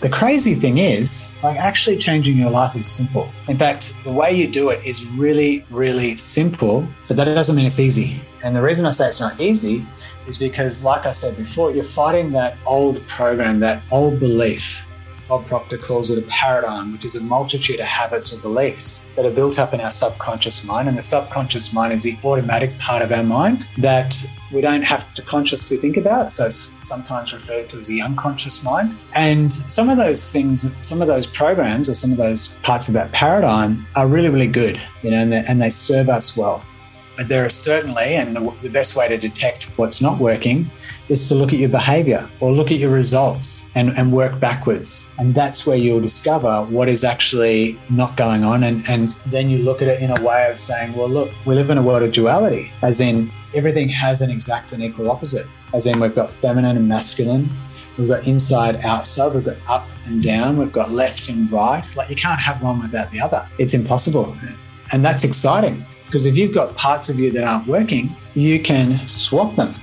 [0.00, 3.30] The crazy thing is, like actually changing your life is simple.
[3.48, 7.66] In fact, the way you do it is really, really simple, but that doesn't mean
[7.66, 8.20] it's easy.
[8.42, 9.86] And the reason I say it's not easy
[10.26, 14.84] is because, like I said before, you're fighting that old program, that old belief
[15.28, 19.24] Bob Proctor calls it a paradigm, which is a multitude of habits or beliefs that
[19.24, 20.88] are built up in our subconscious mind.
[20.88, 24.14] And the subconscious mind is the automatic part of our mind that
[24.52, 26.30] we don't have to consciously think about.
[26.30, 28.98] So it's sometimes referred to as the unconscious mind.
[29.14, 32.94] And some of those things, some of those programs or some of those parts of
[32.94, 36.64] that paradigm are really, really good, you know, and they, and they serve us well.
[37.16, 40.70] But there are certainly, and the, the, best way to detect what's not working
[41.08, 45.10] is to look at your behavior or look at your results and, and work backwards.
[45.18, 48.64] And that's where you'll discover what is actually not going on.
[48.64, 51.54] And, and then you look at it in a way of saying, well, look, we
[51.54, 55.46] live in a world of duality, as in everything has an exact and equal opposite,
[55.72, 57.48] as in we've got feminine and masculine.
[57.96, 59.34] We've got inside, outside.
[59.34, 60.56] We've got up and down.
[60.56, 61.84] We've got left and right.
[61.94, 63.48] Like you can't have one without the other.
[63.58, 64.34] It's impossible.
[64.92, 69.06] And that's exciting because if you've got parts of you that aren't working, you can
[69.06, 69.74] swap them.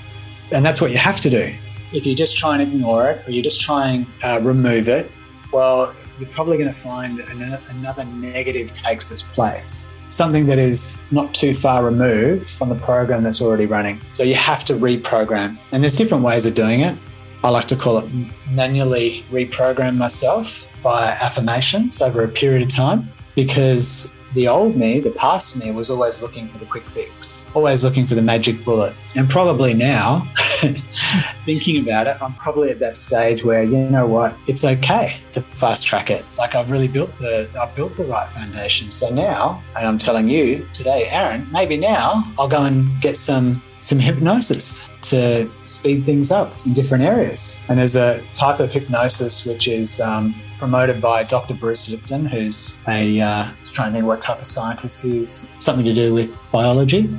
[0.52, 1.56] And that's what you have to do.
[1.94, 5.12] If you just try and ignore it or you just try and uh, remove it,
[5.52, 9.90] well, you're probably going to find another negative takes its place.
[10.08, 14.02] Something that is not too far removed from the program that's already running.
[14.08, 15.58] So you have to reprogram.
[15.72, 16.98] And there's different ways of doing it.
[17.44, 18.10] I like to call it
[18.50, 25.12] manually reprogram myself via affirmations over a period of time because the old me, the
[25.12, 28.96] past me, was always looking for the quick fix, always looking for the magic bullet.
[29.16, 30.32] And probably now,
[31.46, 35.42] thinking about it, I'm probably at that stage where you know what, it's okay to
[35.56, 36.26] fast track it.
[36.38, 38.92] Like I've really built the, I've built the right foundation.
[38.92, 43.62] So now, and I'm telling you today, Aaron, maybe now I'll go and get some
[43.82, 47.60] some hypnosis to speed things up in different areas.
[47.68, 51.56] And there's a type of hypnosis which is um, promoted by Dr.
[51.56, 55.84] Bruce Lipton, who's a uh, trying to think what type of scientist he is, something
[55.84, 57.10] to do with biology.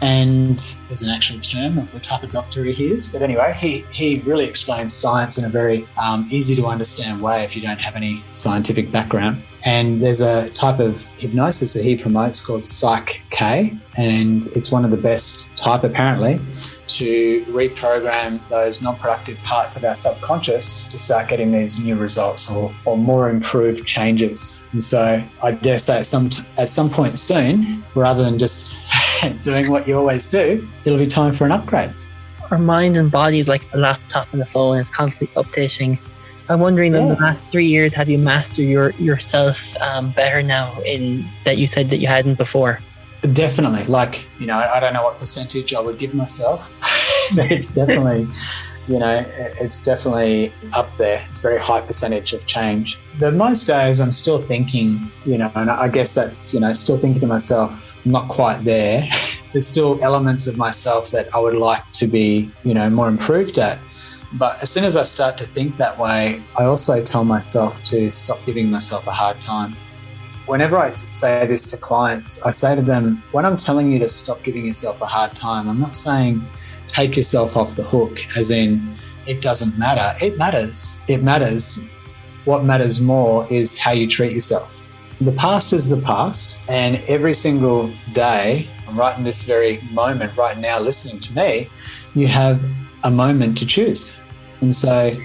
[0.00, 3.06] And there's an actual term of what type of doctor he is.
[3.06, 7.44] But anyway, he, he really explains science in a very um, easy to understand way
[7.44, 9.40] if you don't have any scientific background.
[9.64, 14.84] And there's a type of hypnosis that he promotes called Psych K, and it's one
[14.84, 16.40] of the best type apparently
[16.96, 22.74] to reprogram those non-productive parts of our subconscious to start getting these new results or,
[22.84, 24.62] or more improved changes.
[24.72, 28.80] And so I dare say at some at some point soon, rather than just
[29.42, 31.92] doing what you always do, it'll be time for an upgrade.
[32.50, 35.98] Our mind and body is like a laptop and a phone, it's constantly updating.
[36.48, 37.02] I'm wondering yeah.
[37.02, 41.58] in the last three years, have you mastered your yourself um, better now in that
[41.58, 42.80] you said that you hadn't before?
[43.32, 43.84] Definitely.
[43.84, 46.72] Like, you know, I don't know what percentage I would give myself,
[47.36, 48.26] but it's definitely,
[48.88, 49.24] you know,
[49.60, 51.24] it's definitely up there.
[51.28, 52.98] It's very high percentage of change.
[53.18, 56.96] But most days I'm still thinking, you know, and I guess that's, you know, still
[56.96, 59.06] thinking to myself, not quite there.
[59.52, 63.58] There's still elements of myself that I would like to be, you know, more improved
[63.58, 63.78] at.
[64.32, 68.10] But as soon as I start to think that way, I also tell myself to
[68.10, 69.76] stop giving myself a hard time
[70.50, 74.08] whenever I say this to clients, I say to them, when I'm telling you to
[74.08, 76.44] stop giving yourself a hard time, I'm not saying
[76.88, 78.96] take yourself off the hook, as in
[79.28, 80.12] it doesn't matter.
[80.24, 81.00] It matters.
[81.06, 81.84] It matters.
[82.46, 84.82] What matters more is how you treat yourself.
[85.20, 90.58] The past is the past, and every single day, right in this very moment, right
[90.58, 91.70] now, listening to me,
[92.14, 92.60] you have
[93.04, 94.18] a moment to choose.
[94.62, 95.16] And so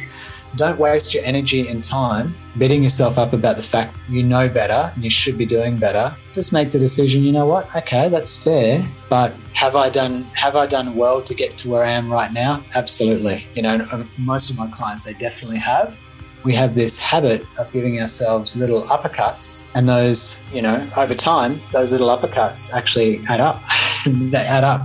[0.55, 4.91] don't waste your energy and time beating yourself up about the fact you know better
[4.93, 6.15] and you should be doing better.
[6.31, 7.73] Just make the decision, you know what?
[7.75, 11.83] Okay, that's fair, but have I done have I done well to get to where
[11.83, 12.63] I am right now?
[12.75, 13.47] Absolutely.
[13.55, 15.99] You know, um, most of my clients they definitely have.
[16.43, 21.59] We have this habit of giving ourselves little uppercuts, and those, you know, over time,
[21.73, 23.63] those little uppercuts actually add up.
[24.05, 24.81] they add up.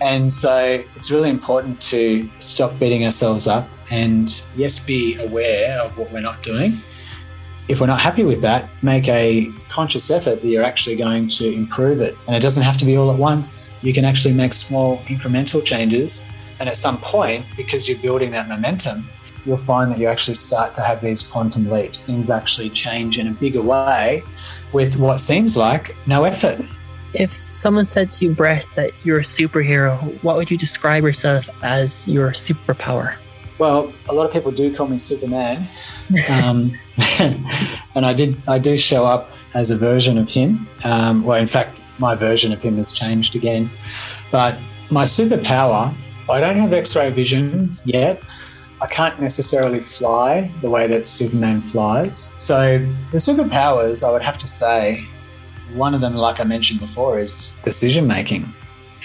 [0.00, 5.96] And so it's really important to stop beating ourselves up and, yes, be aware of
[5.96, 6.78] what we're not doing.
[7.68, 11.52] If we're not happy with that, make a conscious effort that you're actually going to
[11.52, 12.14] improve it.
[12.26, 13.74] And it doesn't have to be all at once.
[13.80, 16.24] You can actually make small incremental changes.
[16.60, 19.08] And at some point, because you're building that momentum,
[19.44, 22.04] you'll find that you actually start to have these quantum leaps.
[22.04, 24.22] Things actually change in a bigger way
[24.72, 26.60] with what seems like no effort.
[27.14, 31.48] If someone said to you, Brett, that you're a superhero, what would you describe yourself
[31.62, 33.16] as your superpower?
[33.58, 35.64] Well, a lot of people do call me Superman,
[36.42, 36.72] um,
[37.18, 38.46] and I did.
[38.48, 40.68] I do show up as a version of him.
[40.84, 43.70] Um, well, in fact, my version of him has changed again.
[44.30, 45.96] But my superpower,
[46.28, 48.22] I don't have X-ray vision yet.
[48.80, 52.30] I can't necessarily fly the way that Superman flies.
[52.36, 52.78] So
[53.10, 55.02] the superpowers, I would have to say,
[55.74, 58.52] one of them, like I mentioned before, is decision making.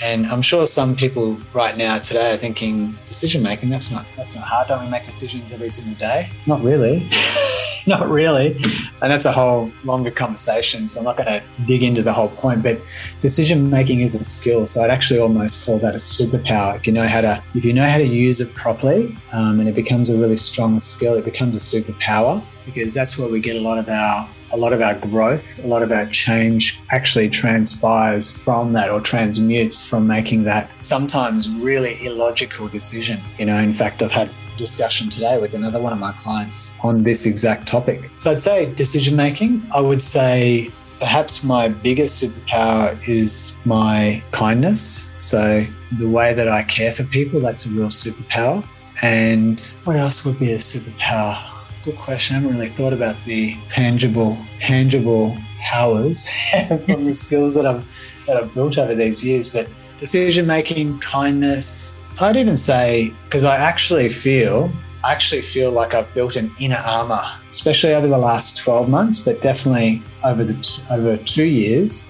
[0.03, 4.35] And I'm sure some people right now today are thinking, decision making, that's not that's
[4.35, 4.67] not hard.
[4.67, 6.31] Don't we make decisions every single day?
[6.47, 7.07] Not really.
[7.87, 8.55] not really.
[9.01, 10.87] And that's a whole longer conversation.
[10.87, 12.63] So I'm not going to dig into the whole point.
[12.63, 12.81] But
[13.21, 14.65] decision making is a skill.
[14.65, 16.75] So I'd actually almost call that a superpower.
[16.75, 19.67] If you know how to if you know how to use it properly, um, and
[19.67, 23.55] it becomes a really strong skill, it becomes a superpower because that's where we get
[23.55, 27.29] a lot of our a lot of our growth, a lot of our change actually
[27.29, 33.21] transpires from that or transmutes from making that sometimes really illogical decision.
[33.37, 37.03] You know, in fact, I've had discussion today with another one of my clients on
[37.03, 38.11] this exact topic.
[38.17, 45.09] So I'd say decision making, I would say perhaps my biggest superpower is my kindness.
[45.17, 45.65] So
[45.97, 48.67] the way that I care for people, that's a real superpower.
[49.01, 51.50] And what else would be a superpower?
[51.83, 52.35] Good question.
[52.35, 56.29] I haven't really thought about the tangible, tangible powers
[56.67, 57.83] from the skills that I've
[58.27, 59.49] that I've built over these years.
[59.49, 59.67] But
[59.97, 61.97] decision making, kindness.
[62.21, 64.71] I'd even say because I actually feel
[65.03, 69.19] I actually feel like I've built an inner armor, especially over the last 12 months,
[69.19, 72.05] but definitely over the over two years.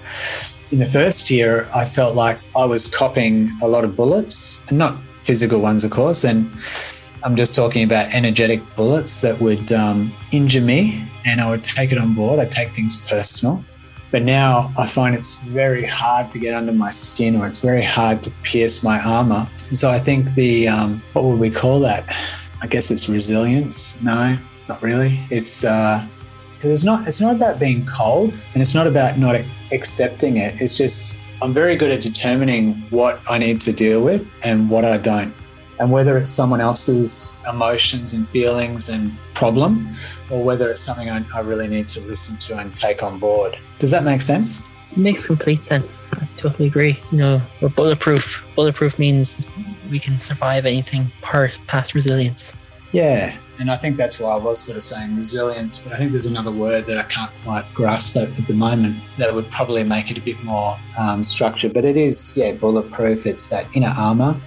[0.71, 4.77] In the first year, I felt like I was copying a lot of bullets, and
[4.77, 6.51] not physical ones, of course, and
[7.23, 11.91] I'm just talking about energetic bullets that would um, injure me, and I would take
[11.91, 12.39] it on board.
[12.39, 13.63] I'd take things personal.
[14.11, 17.83] But now I find it's very hard to get under my skin, or it's very
[17.83, 19.47] hard to pierce my armor.
[19.69, 22.11] And so I think the um, what would we call that?
[22.61, 24.01] I guess it's resilience.
[24.01, 25.23] No, not really.
[25.29, 26.05] It's uh,
[26.59, 29.35] it's not it's not about being cold, and it's not about not
[29.71, 30.59] accepting it.
[30.59, 34.85] It's just I'm very good at determining what I need to deal with and what
[34.85, 35.35] I don't
[35.81, 39.91] and whether it's someone else's emotions and feelings and problem,
[40.29, 43.59] or whether it's something I, I, really need to listen to and take on board.
[43.79, 44.61] Does that make sense?
[44.91, 46.11] It makes complete sense.
[46.19, 47.01] I totally agree.
[47.11, 48.45] You know, we're bulletproof.
[48.55, 49.47] Bulletproof means
[49.89, 52.53] we can survive anything past, past resilience.
[52.91, 53.35] Yeah.
[53.57, 56.27] And I think that's why I was sort of saying resilience, but I think there's
[56.27, 60.11] another word that I can't quite grasp at, at the moment that would probably make
[60.11, 61.73] it a bit more um, structured.
[61.73, 63.25] But it is, yeah, bulletproof.
[63.25, 64.39] It's that inner armor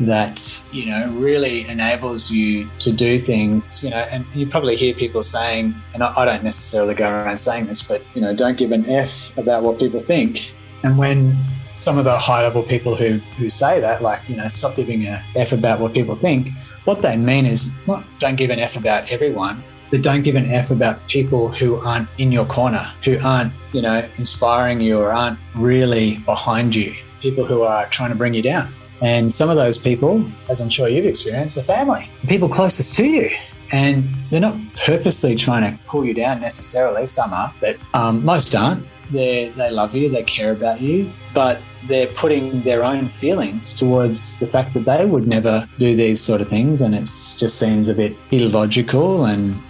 [0.00, 4.94] that you know really enables you to do things you know and you probably hear
[4.94, 8.72] people saying and I, don't necessarily go around saying this but you know don't give
[8.72, 10.54] an f about what people think.
[10.82, 11.38] And when
[11.74, 15.06] some of the high level people who who say that like you know stop giving
[15.06, 16.50] an F about what people think
[16.84, 20.46] what they mean is not don't give an f about everyone but don't give an
[20.46, 25.12] f about people who aren't in your corner who aren't you know inspiring you or
[25.12, 26.94] aren't really behind you.
[27.20, 30.68] People who are trying to bring you down and some of those people, as I'm
[30.68, 33.28] sure you've experienced, are family, people closest to you.
[33.72, 37.06] And they're not purposely trying to pull you down necessarily.
[37.06, 38.84] Some are, but um, most aren't.
[39.10, 44.38] They they love you, they care about you, but they're putting their own feelings towards
[44.38, 47.88] the fact that they would never do these sort of things, and it just seems
[47.88, 49.24] a bit illogical.
[49.24, 49.60] And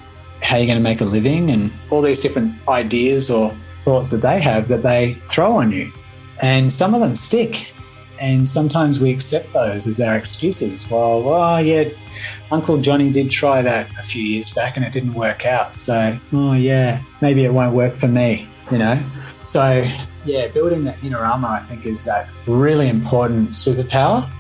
[0.42, 3.54] how you're going to make a living, and all these different ideas or
[3.84, 5.92] thoughts that they have that they throw on you,
[6.40, 7.72] and some of them stick.
[8.20, 10.88] And sometimes we accept those as our excuses.
[10.90, 11.84] Well, well, yeah,
[12.50, 15.74] Uncle Johnny did try that a few years back and it didn't work out.
[15.74, 19.02] So, oh, yeah, maybe it won't work for me, you know?
[19.40, 19.86] So,
[20.24, 24.30] yeah, building that inner armor, I think, is that really important superpower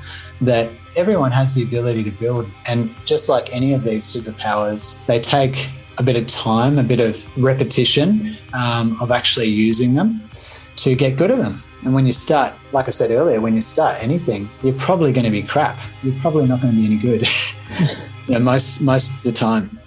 [0.42, 2.50] that everyone has the ability to build.
[2.66, 7.00] And just like any of these superpowers, they take a bit of time, a bit
[7.00, 10.28] of repetition um, of actually using them
[10.76, 11.62] to get good at them.
[11.82, 15.24] And when you start, like I said earlier, when you start anything, you're probably going
[15.24, 15.80] to be crap.
[16.02, 17.26] You're probably not going to be any good.
[17.80, 19.80] you know, most most of the time,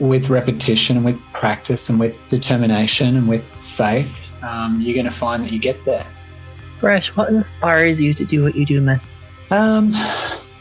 [0.00, 5.12] with repetition and with practice and with determination and with faith, um, you're going to
[5.12, 6.06] find that you get there.
[6.80, 9.00] Fresh, what inspires you to do what you do, man?
[9.50, 9.92] Um,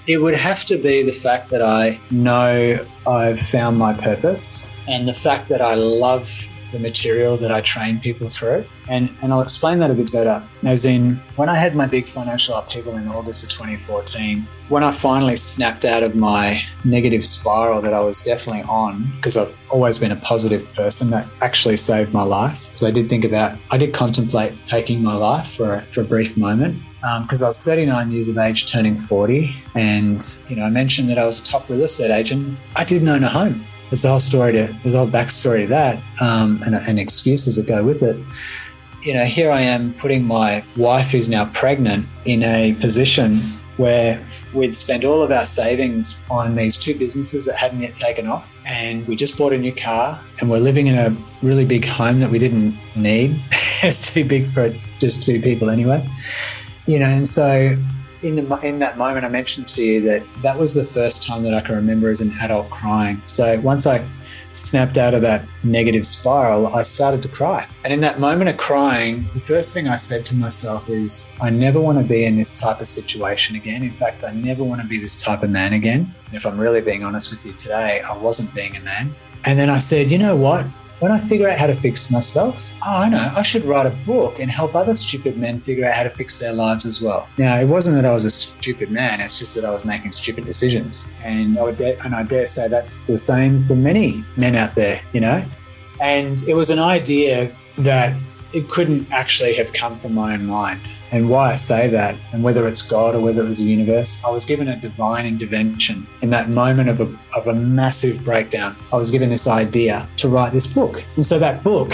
[0.07, 5.07] it would have to be the fact that I know I've found my purpose and
[5.07, 6.29] the fact that I love
[6.75, 8.65] the material that I train people through.
[8.89, 10.45] And, and I'll explain that a bit better.
[10.63, 14.91] As in, when I had my big financial upheaval in August of 2014, when I
[14.91, 19.97] finally snapped out of my negative spiral that I was definitely on, because I've always
[19.97, 22.59] been a positive person, that actually saved my life.
[22.65, 26.05] Because I did think about, I did contemplate taking my life for a, for a
[26.05, 26.81] brief moment
[27.21, 29.55] because um, I was 39 years of age, turning 40.
[29.75, 32.57] And, you know, I mentioned that I was a top real estate agent.
[32.75, 35.67] I didn't own a home there's the whole story to there's a whole backstory to
[35.67, 38.17] that um, and, and excuses that go with it
[39.03, 43.39] you know here i am putting my wife who's now pregnant in a position
[43.77, 48.27] where we'd spent all of our savings on these two businesses that hadn't yet taken
[48.27, 48.55] off.
[48.65, 52.19] And we just bought a new car and we're living in a really big home
[52.21, 53.41] that we didn't need.
[53.83, 56.07] it's too big for just two people anyway.
[56.87, 57.75] You know, and so
[58.25, 61.43] in the in that moment, I mentioned to you that that was the first time
[61.43, 63.21] that I can remember as an adult crying.
[63.25, 64.07] So once I
[64.51, 67.67] snapped out of that negative spiral, I started to cry.
[67.83, 71.51] And in that moment of crying, the first thing I said to myself is, I
[71.51, 73.83] never want to be in this type of situation again.
[73.83, 76.13] In fact, I never want to be this type of man again.
[76.25, 79.15] And if I'm really being honest with you today, I wasn't being a man.
[79.43, 80.65] And then I said, you know what?
[81.05, 83.91] When I figure out how to fix myself, oh, I know, I should write a
[84.07, 87.27] book and help other stupid men figure out how to fix their lives as well.
[87.37, 90.13] Now, it wasn't that I was a stupid man, it's just that I was making
[90.13, 91.11] stupid decisions.
[91.23, 94.73] And I would dare, and I dare say that's the same for many men out
[94.73, 95.45] there, you know?
[96.01, 98.19] And it was an idea that
[98.55, 100.95] it couldn't actually have come from my own mind.
[101.11, 104.23] And why I say that, and whether it's God or whether it was the universe,
[104.23, 108.77] I was given a divine intervention in that moment of a, of a massive breakdown.
[108.93, 111.03] I was given this idea to write this book.
[111.17, 111.93] And so that book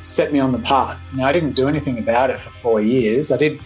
[0.00, 0.98] set me on the path.
[1.12, 3.30] Now, I didn't do anything about it for four years.
[3.30, 3.60] I did.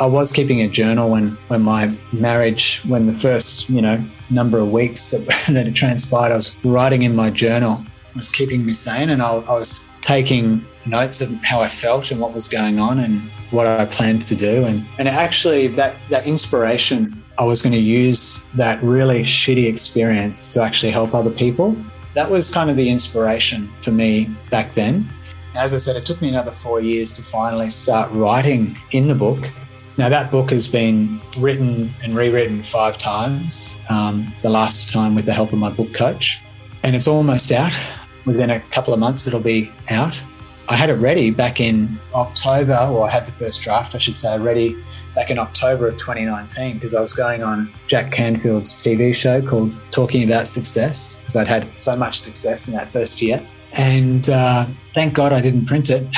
[0.00, 4.58] I was keeping a journal when, when my marriage, when the first, you know, number
[4.58, 7.78] of weeks that, that it transpired, I was writing in my journal.
[8.08, 12.10] It was keeping me sane and I, I was taking notes of how I felt
[12.10, 14.64] and what was going on and what I planned to do.
[14.64, 20.48] And, and actually, that, that inspiration, I was going to use that really shitty experience
[20.54, 21.76] to actually help other people.
[22.14, 25.12] That was kind of the inspiration for me back then.
[25.54, 29.14] As I said, it took me another four years to finally start writing in the
[29.14, 29.50] book.
[29.96, 35.26] Now, that book has been written and rewritten five times, um, the last time with
[35.26, 36.40] the help of my book coach.
[36.84, 37.78] And it's almost out.
[38.24, 40.22] Within a couple of months, it'll be out.
[40.70, 44.14] I had it ready back in October, or I had the first draft, I should
[44.14, 44.80] say, ready
[45.16, 49.74] back in October of 2019 because I was going on Jack Canfield's TV show called
[49.90, 53.44] Talking About Success because I'd had so much success in that first year.
[53.72, 56.06] And uh, thank God I didn't print it.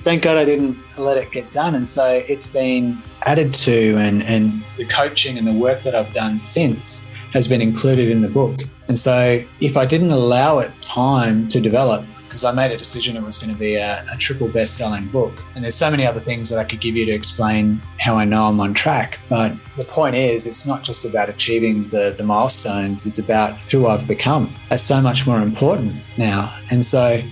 [0.00, 1.74] thank God I didn't let it get done.
[1.74, 6.14] And so it's been added to, and, and the coaching and the work that I've
[6.14, 7.04] done since
[7.34, 8.62] has been included in the book.
[8.88, 12.06] And so if I didn't allow it time to develop,
[12.36, 15.06] because I made a decision it was going to be a, a triple best selling
[15.08, 15.42] book.
[15.54, 18.26] And there's so many other things that I could give you to explain how I
[18.26, 19.18] know I'm on track.
[19.30, 23.86] But the point is, it's not just about achieving the, the milestones, it's about who
[23.86, 24.54] I've become.
[24.68, 26.54] That's so much more important now.
[26.70, 27.22] And so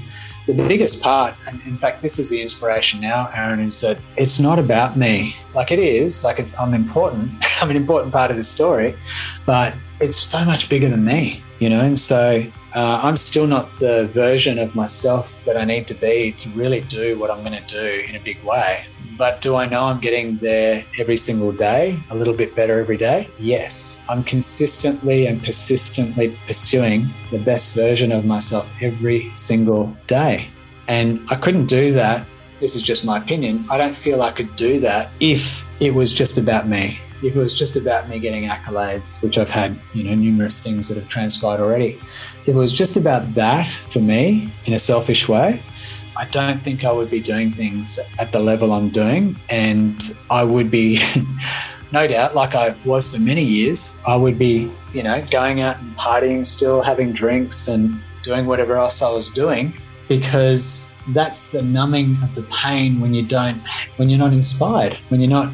[0.46, 4.40] the biggest part, and in fact, this is the inspiration now, Aaron, is that it's
[4.40, 5.36] not about me.
[5.52, 7.44] Like it is, like it's, I'm important.
[7.60, 8.96] I'm an important part of the story,
[9.44, 11.82] but it's so much bigger than me, you know?
[11.82, 12.42] And so
[12.74, 16.80] uh, I'm still not the version of myself that I need to be to really
[16.80, 18.86] do what I'm going to do in a big way.
[19.16, 22.96] But do I know I'm getting there every single day, a little bit better every
[22.96, 23.30] day?
[23.38, 24.02] Yes.
[24.08, 30.48] I'm consistently and persistently pursuing the best version of myself every single day.
[30.88, 32.26] And I couldn't do that.
[32.60, 33.66] This is just my opinion.
[33.70, 37.38] I don't feel I could do that if it was just about me if it
[37.38, 41.08] was just about me getting accolades, which I've had, you know, numerous things that have
[41.08, 41.98] transpired already,
[42.42, 45.62] if it was just about that for me in a selfish way,
[46.16, 49.40] I don't think I would be doing things at the level I'm doing.
[49.48, 51.00] And I would be,
[51.92, 55.80] no doubt, like I was for many years, I would be, you know, going out
[55.80, 61.62] and partying, still having drinks and doing whatever else I was doing because that's the
[61.62, 63.60] numbing of the pain when you don't,
[63.96, 65.52] when you're not inspired, when you're not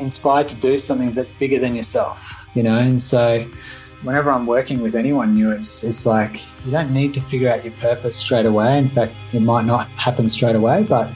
[0.00, 2.78] inspired to do something that's bigger than yourself, you know?
[2.78, 3.48] And so
[4.02, 7.64] whenever I'm working with anyone new, it's, it's like you don't need to figure out
[7.64, 8.78] your purpose straight away.
[8.78, 11.12] In fact, it might not happen straight away, but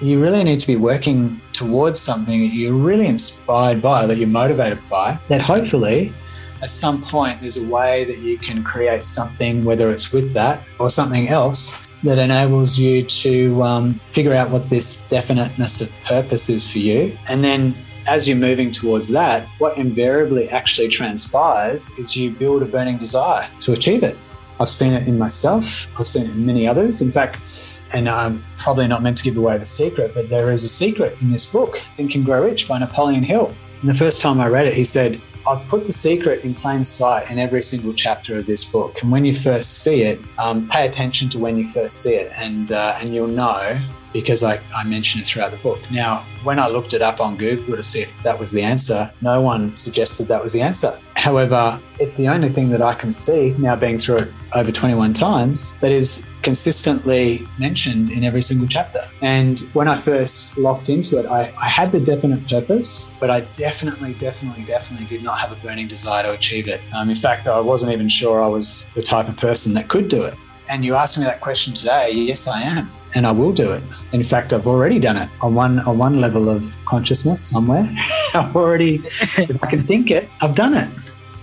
[0.00, 4.28] you really need to be working towards something that you're really inspired by, that you're
[4.28, 6.14] motivated by, that hopefully
[6.62, 10.64] at some point there's a way that you can create something, whether it's with that
[10.78, 11.72] or something else,
[12.02, 17.16] that enables you to um, figure out what this definiteness of purpose is for you.
[17.28, 22.66] And then as you're moving towards that, what invariably actually transpires is you build a
[22.66, 24.16] burning desire to achieve it.
[24.60, 27.02] I've seen it in myself, I've seen it in many others.
[27.02, 27.40] In fact,
[27.92, 31.22] and I'm probably not meant to give away the secret, but there is a secret
[31.22, 33.54] in this book, Think and Grow Rich by Napoleon Hill.
[33.80, 36.82] And the first time I read it, he said, I've put the secret in plain
[36.82, 39.00] sight in every single chapter of this book.
[39.02, 42.32] And when you first see it, um, pay attention to when you first see it,
[42.36, 43.80] and uh, and you'll know
[44.16, 45.78] because I, I mention it throughout the book.
[45.90, 49.12] Now, when I looked it up on Google to see if that was the answer,
[49.20, 50.98] no one suggested that was the answer.
[51.16, 55.12] However, it's the only thing that I can see now being through it over 21
[55.12, 59.00] times that is consistently mentioned in every single chapter.
[59.20, 63.40] And when I first locked into it, I, I had the definite purpose, but I
[63.56, 66.80] definitely, definitely, definitely did not have a burning desire to achieve it.
[66.94, 70.08] Um, in fact, I wasn't even sure I was the type of person that could
[70.08, 70.34] do it.
[70.68, 72.10] And you asked me that question today.
[72.12, 73.82] Yes, I am and I will do it.
[74.12, 77.90] In fact, I've already done it on one on one level of consciousness somewhere.
[78.34, 79.02] I've already,
[79.38, 80.90] if I can think it, I've done it.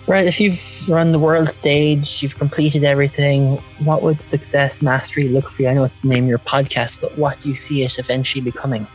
[0.06, 0.28] Right.
[0.28, 3.64] If you've run the world stage, you've completed everything.
[3.80, 5.70] What would success mastery look for you?
[5.70, 8.42] I know it's the name of your podcast, but what do you see it eventually
[8.42, 8.86] becoming?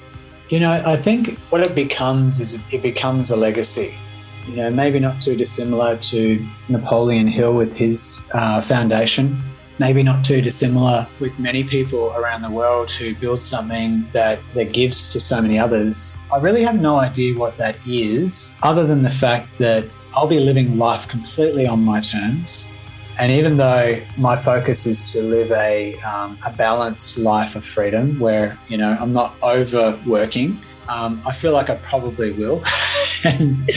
[0.50, 3.98] You know, I think what it becomes is it becomes a legacy.
[4.46, 9.42] You know, maybe not too dissimilar to Napoleon Hill with his uh, foundation
[9.78, 14.72] maybe not too dissimilar with many people around the world who build something that, that
[14.72, 16.18] gives to so many others.
[16.32, 20.40] I really have no idea what that is, other than the fact that I'll be
[20.40, 22.72] living life completely on my terms.
[23.18, 28.20] And even though my focus is to live a, um, a balanced life of freedom
[28.20, 32.62] where, you know, I'm not overworking, um, I feel like I probably will.
[33.24, 33.70] and,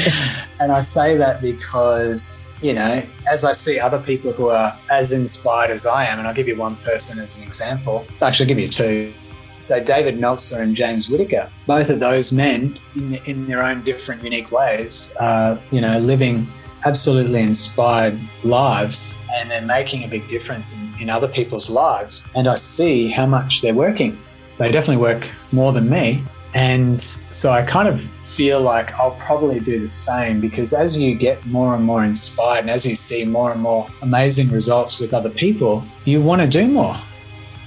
[0.60, 5.12] and I say that because, you know, as I see other people who are as
[5.12, 8.56] inspired as I am, and I'll give you one person as an example, actually, I'll
[8.56, 9.14] give you two.
[9.58, 14.24] So, David Meltzer and James Whittaker, both of those men, in, in their own different,
[14.24, 16.52] unique ways, are, you know, living
[16.86, 22.28] absolutely inspired lives and they're making a big difference in, in other people's lives.
[22.36, 24.20] And I see how much they're working.
[24.58, 26.22] They definitely work more than me,
[26.54, 31.16] And so I kind of feel like I'll probably do the same because as you
[31.16, 35.14] get more and more inspired and as you see more and more amazing results with
[35.14, 36.95] other people, you want to do more.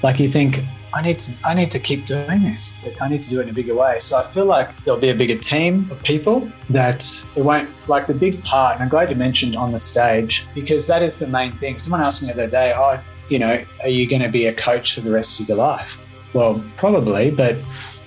[0.02, 0.60] Like you think,
[0.94, 3.44] I need to I need to keep doing this, but I need to do it
[3.44, 3.98] in a bigger way.
[3.98, 7.04] So I feel like there'll be a bigger team of people that
[7.34, 10.86] it won't like the big part, and I'm glad you mentioned on the stage because
[10.86, 11.78] that is the main thing.
[11.78, 14.54] Someone asked me the other day, Oh, you know, are you going to be a
[14.54, 15.98] coach for the rest of your life?
[16.32, 17.58] Well, probably, but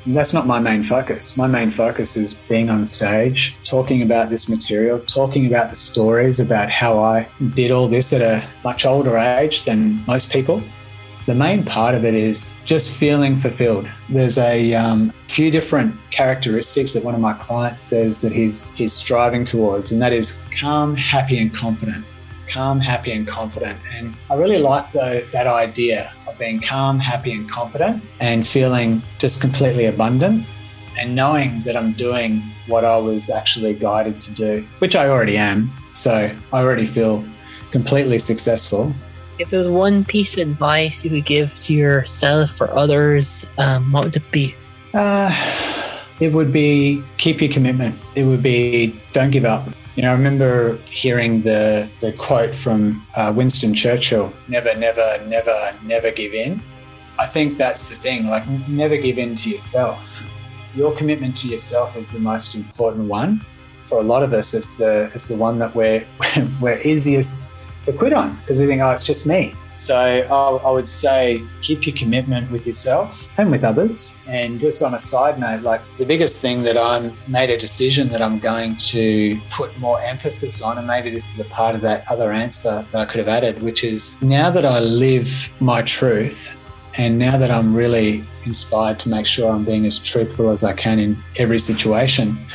[0.07, 1.37] that's not my main focus.
[1.37, 6.39] My main focus is being on stage, talking about this material, talking about the stories
[6.39, 10.63] about how I did all this at a much older age than most people.
[11.25, 13.87] The main part of it is just feeling fulfilled.
[14.09, 18.93] There's a um, few different characteristics that one of my clients says that he's he's
[18.93, 22.05] striving towards, and that is calm, happy, and confident
[22.47, 23.77] calm, happy, and confident.
[23.93, 29.41] And I really like the, that idea being calm, happy, and confident and feeling just
[29.41, 30.45] completely abundant
[30.99, 35.37] and knowing that I'm doing what I was actually guided to do, which I already
[35.37, 35.71] am.
[35.93, 37.25] So I already feel
[37.71, 38.93] completely successful.
[39.39, 44.05] If there's one piece of advice you could give to yourself or others, um, what
[44.05, 44.55] would it be?
[44.93, 45.31] Uh,
[46.19, 47.99] it would be keep your commitment.
[48.15, 49.67] It would be don't give up.
[49.97, 55.75] You know, I remember hearing the, the quote from uh, Winston Churchill never, never, never,
[55.83, 56.61] never give in.
[57.17, 60.23] I think that's the thing, like, never give in to yourself.
[60.75, 63.43] Your commitment to yourself is the most important one.
[63.87, 66.07] For a lot of us, it's the, it's the one that we're,
[66.61, 67.49] we're easiest
[67.81, 69.55] to quit on because we think, oh, it's just me.
[69.77, 74.17] So I, would say keep your commitment with yourself and with others.
[74.25, 78.09] And just on a side note, like the biggest thing that I made a decision
[78.09, 81.81] that I'm going to put more emphasis on, and maybe this is a part of
[81.81, 85.83] that other answer that I could have added, which is now that I live my
[85.83, 86.49] truth,
[86.97, 90.73] and now that I'm really inspired to make sure I'm being as truthful as I
[90.73, 92.47] can in every situation,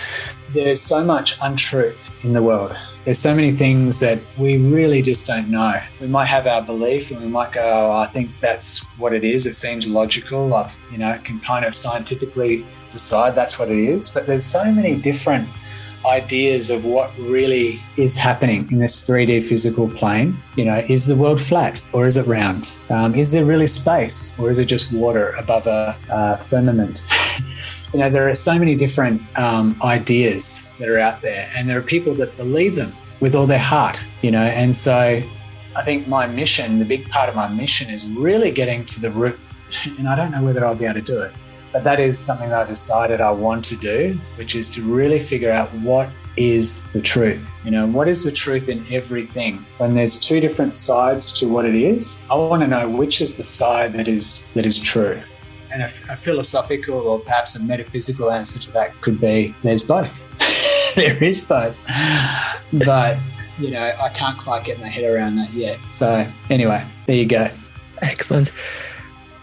[0.55, 2.77] there's so much untruth in the world.
[3.05, 5.74] There's so many things that we really just don't know.
[6.00, 9.24] We might have our belief and we might go, oh, I think that's what it
[9.24, 9.44] is.
[9.44, 10.55] It seems logical.
[10.55, 14.09] I've, you know, can kind of scientifically decide that's what it is.
[14.09, 15.48] But there's so many different
[16.07, 20.40] ideas of what really is happening in this 3D physical plane.
[20.57, 22.74] You know, is the world flat or is it round?
[22.90, 27.07] Um, is there really space or is it just water above a uh, firmament?
[27.93, 31.78] you know, there are so many different um, ideas that are out there, and there
[31.78, 34.43] are people that believe them with all their heart, you know.
[34.43, 35.22] And so
[35.76, 39.11] I think my mission, the big part of my mission, is really getting to the
[39.12, 39.38] root.
[39.99, 41.32] And I don't know whether I'll be able to do it,
[41.72, 45.18] but that is something that I decided I want to do, which is to really
[45.18, 47.55] figure out what is the truth.
[47.64, 49.64] You know, what is the truth in everything?
[49.78, 53.36] When there's two different sides to what it is, I want to know which is
[53.36, 55.22] the side that is that is true.
[55.73, 60.29] And a, a philosophical or perhaps a metaphysical answer to that could be there's both.
[60.95, 61.77] there is both.
[62.73, 63.20] But,
[63.59, 65.79] you know, I can't quite get my head around that yet.
[65.91, 67.49] So, anyway, there you go.
[68.03, 68.53] Excellent.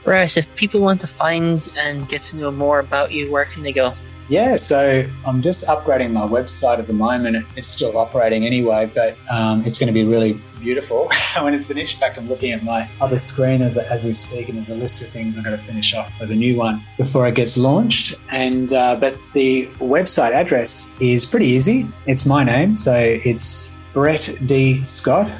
[0.04, 3.64] Brett, if people want to find and get to know more about you, where can
[3.64, 3.94] they go?
[4.30, 7.48] Yeah, so I'm just upgrading my website at the moment.
[7.56, 11.10] It's still operating anyway, but um, it's going to be really beautiful
[11.42, 11.96] when it's finished.
[11.96, 14.76] In fact, I'm looking at my other screen as, as we speak, and there's a
[14.76, 17.58] list of things I've got to finish off for the new one before it gets
[17.58, 18.16] launched.
[18.32, 21.88] And uh, but the website address is pretty easy.
[22.06, 25.36] It's my name, so it's Brett D Scott.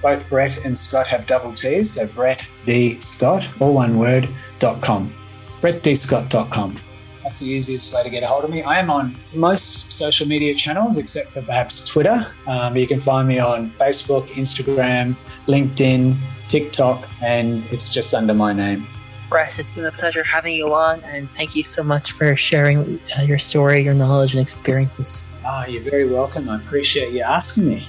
[0.00, 4.28] Both Brett and Scott have double T's, so Brett D Scott, all one word,
[4.60, 5.12] dot com.
[5.60, 6.76] BrettDScott.com.
[7.22, 8.62] That's the easiest way to get a hold of me.
[8.62, 12.26] I am on most social media channels except for perhaps Twitter.
[12.46, 15.16] Um, you can find me on Facebook, Instagram,
[15.46, 18.86] LinkedIn, TikTok, and it's just under my name.
[19.28, 22.98] Brett, it's been a pleasure having you on, and thank you so much for sharing
[23.18, 25.22] uh, your story, your knowledge, and experiences.
[25.44, 26.48] Ah, oh, you're very welcome.
[26.48, 27.88] I appreciate you asking me.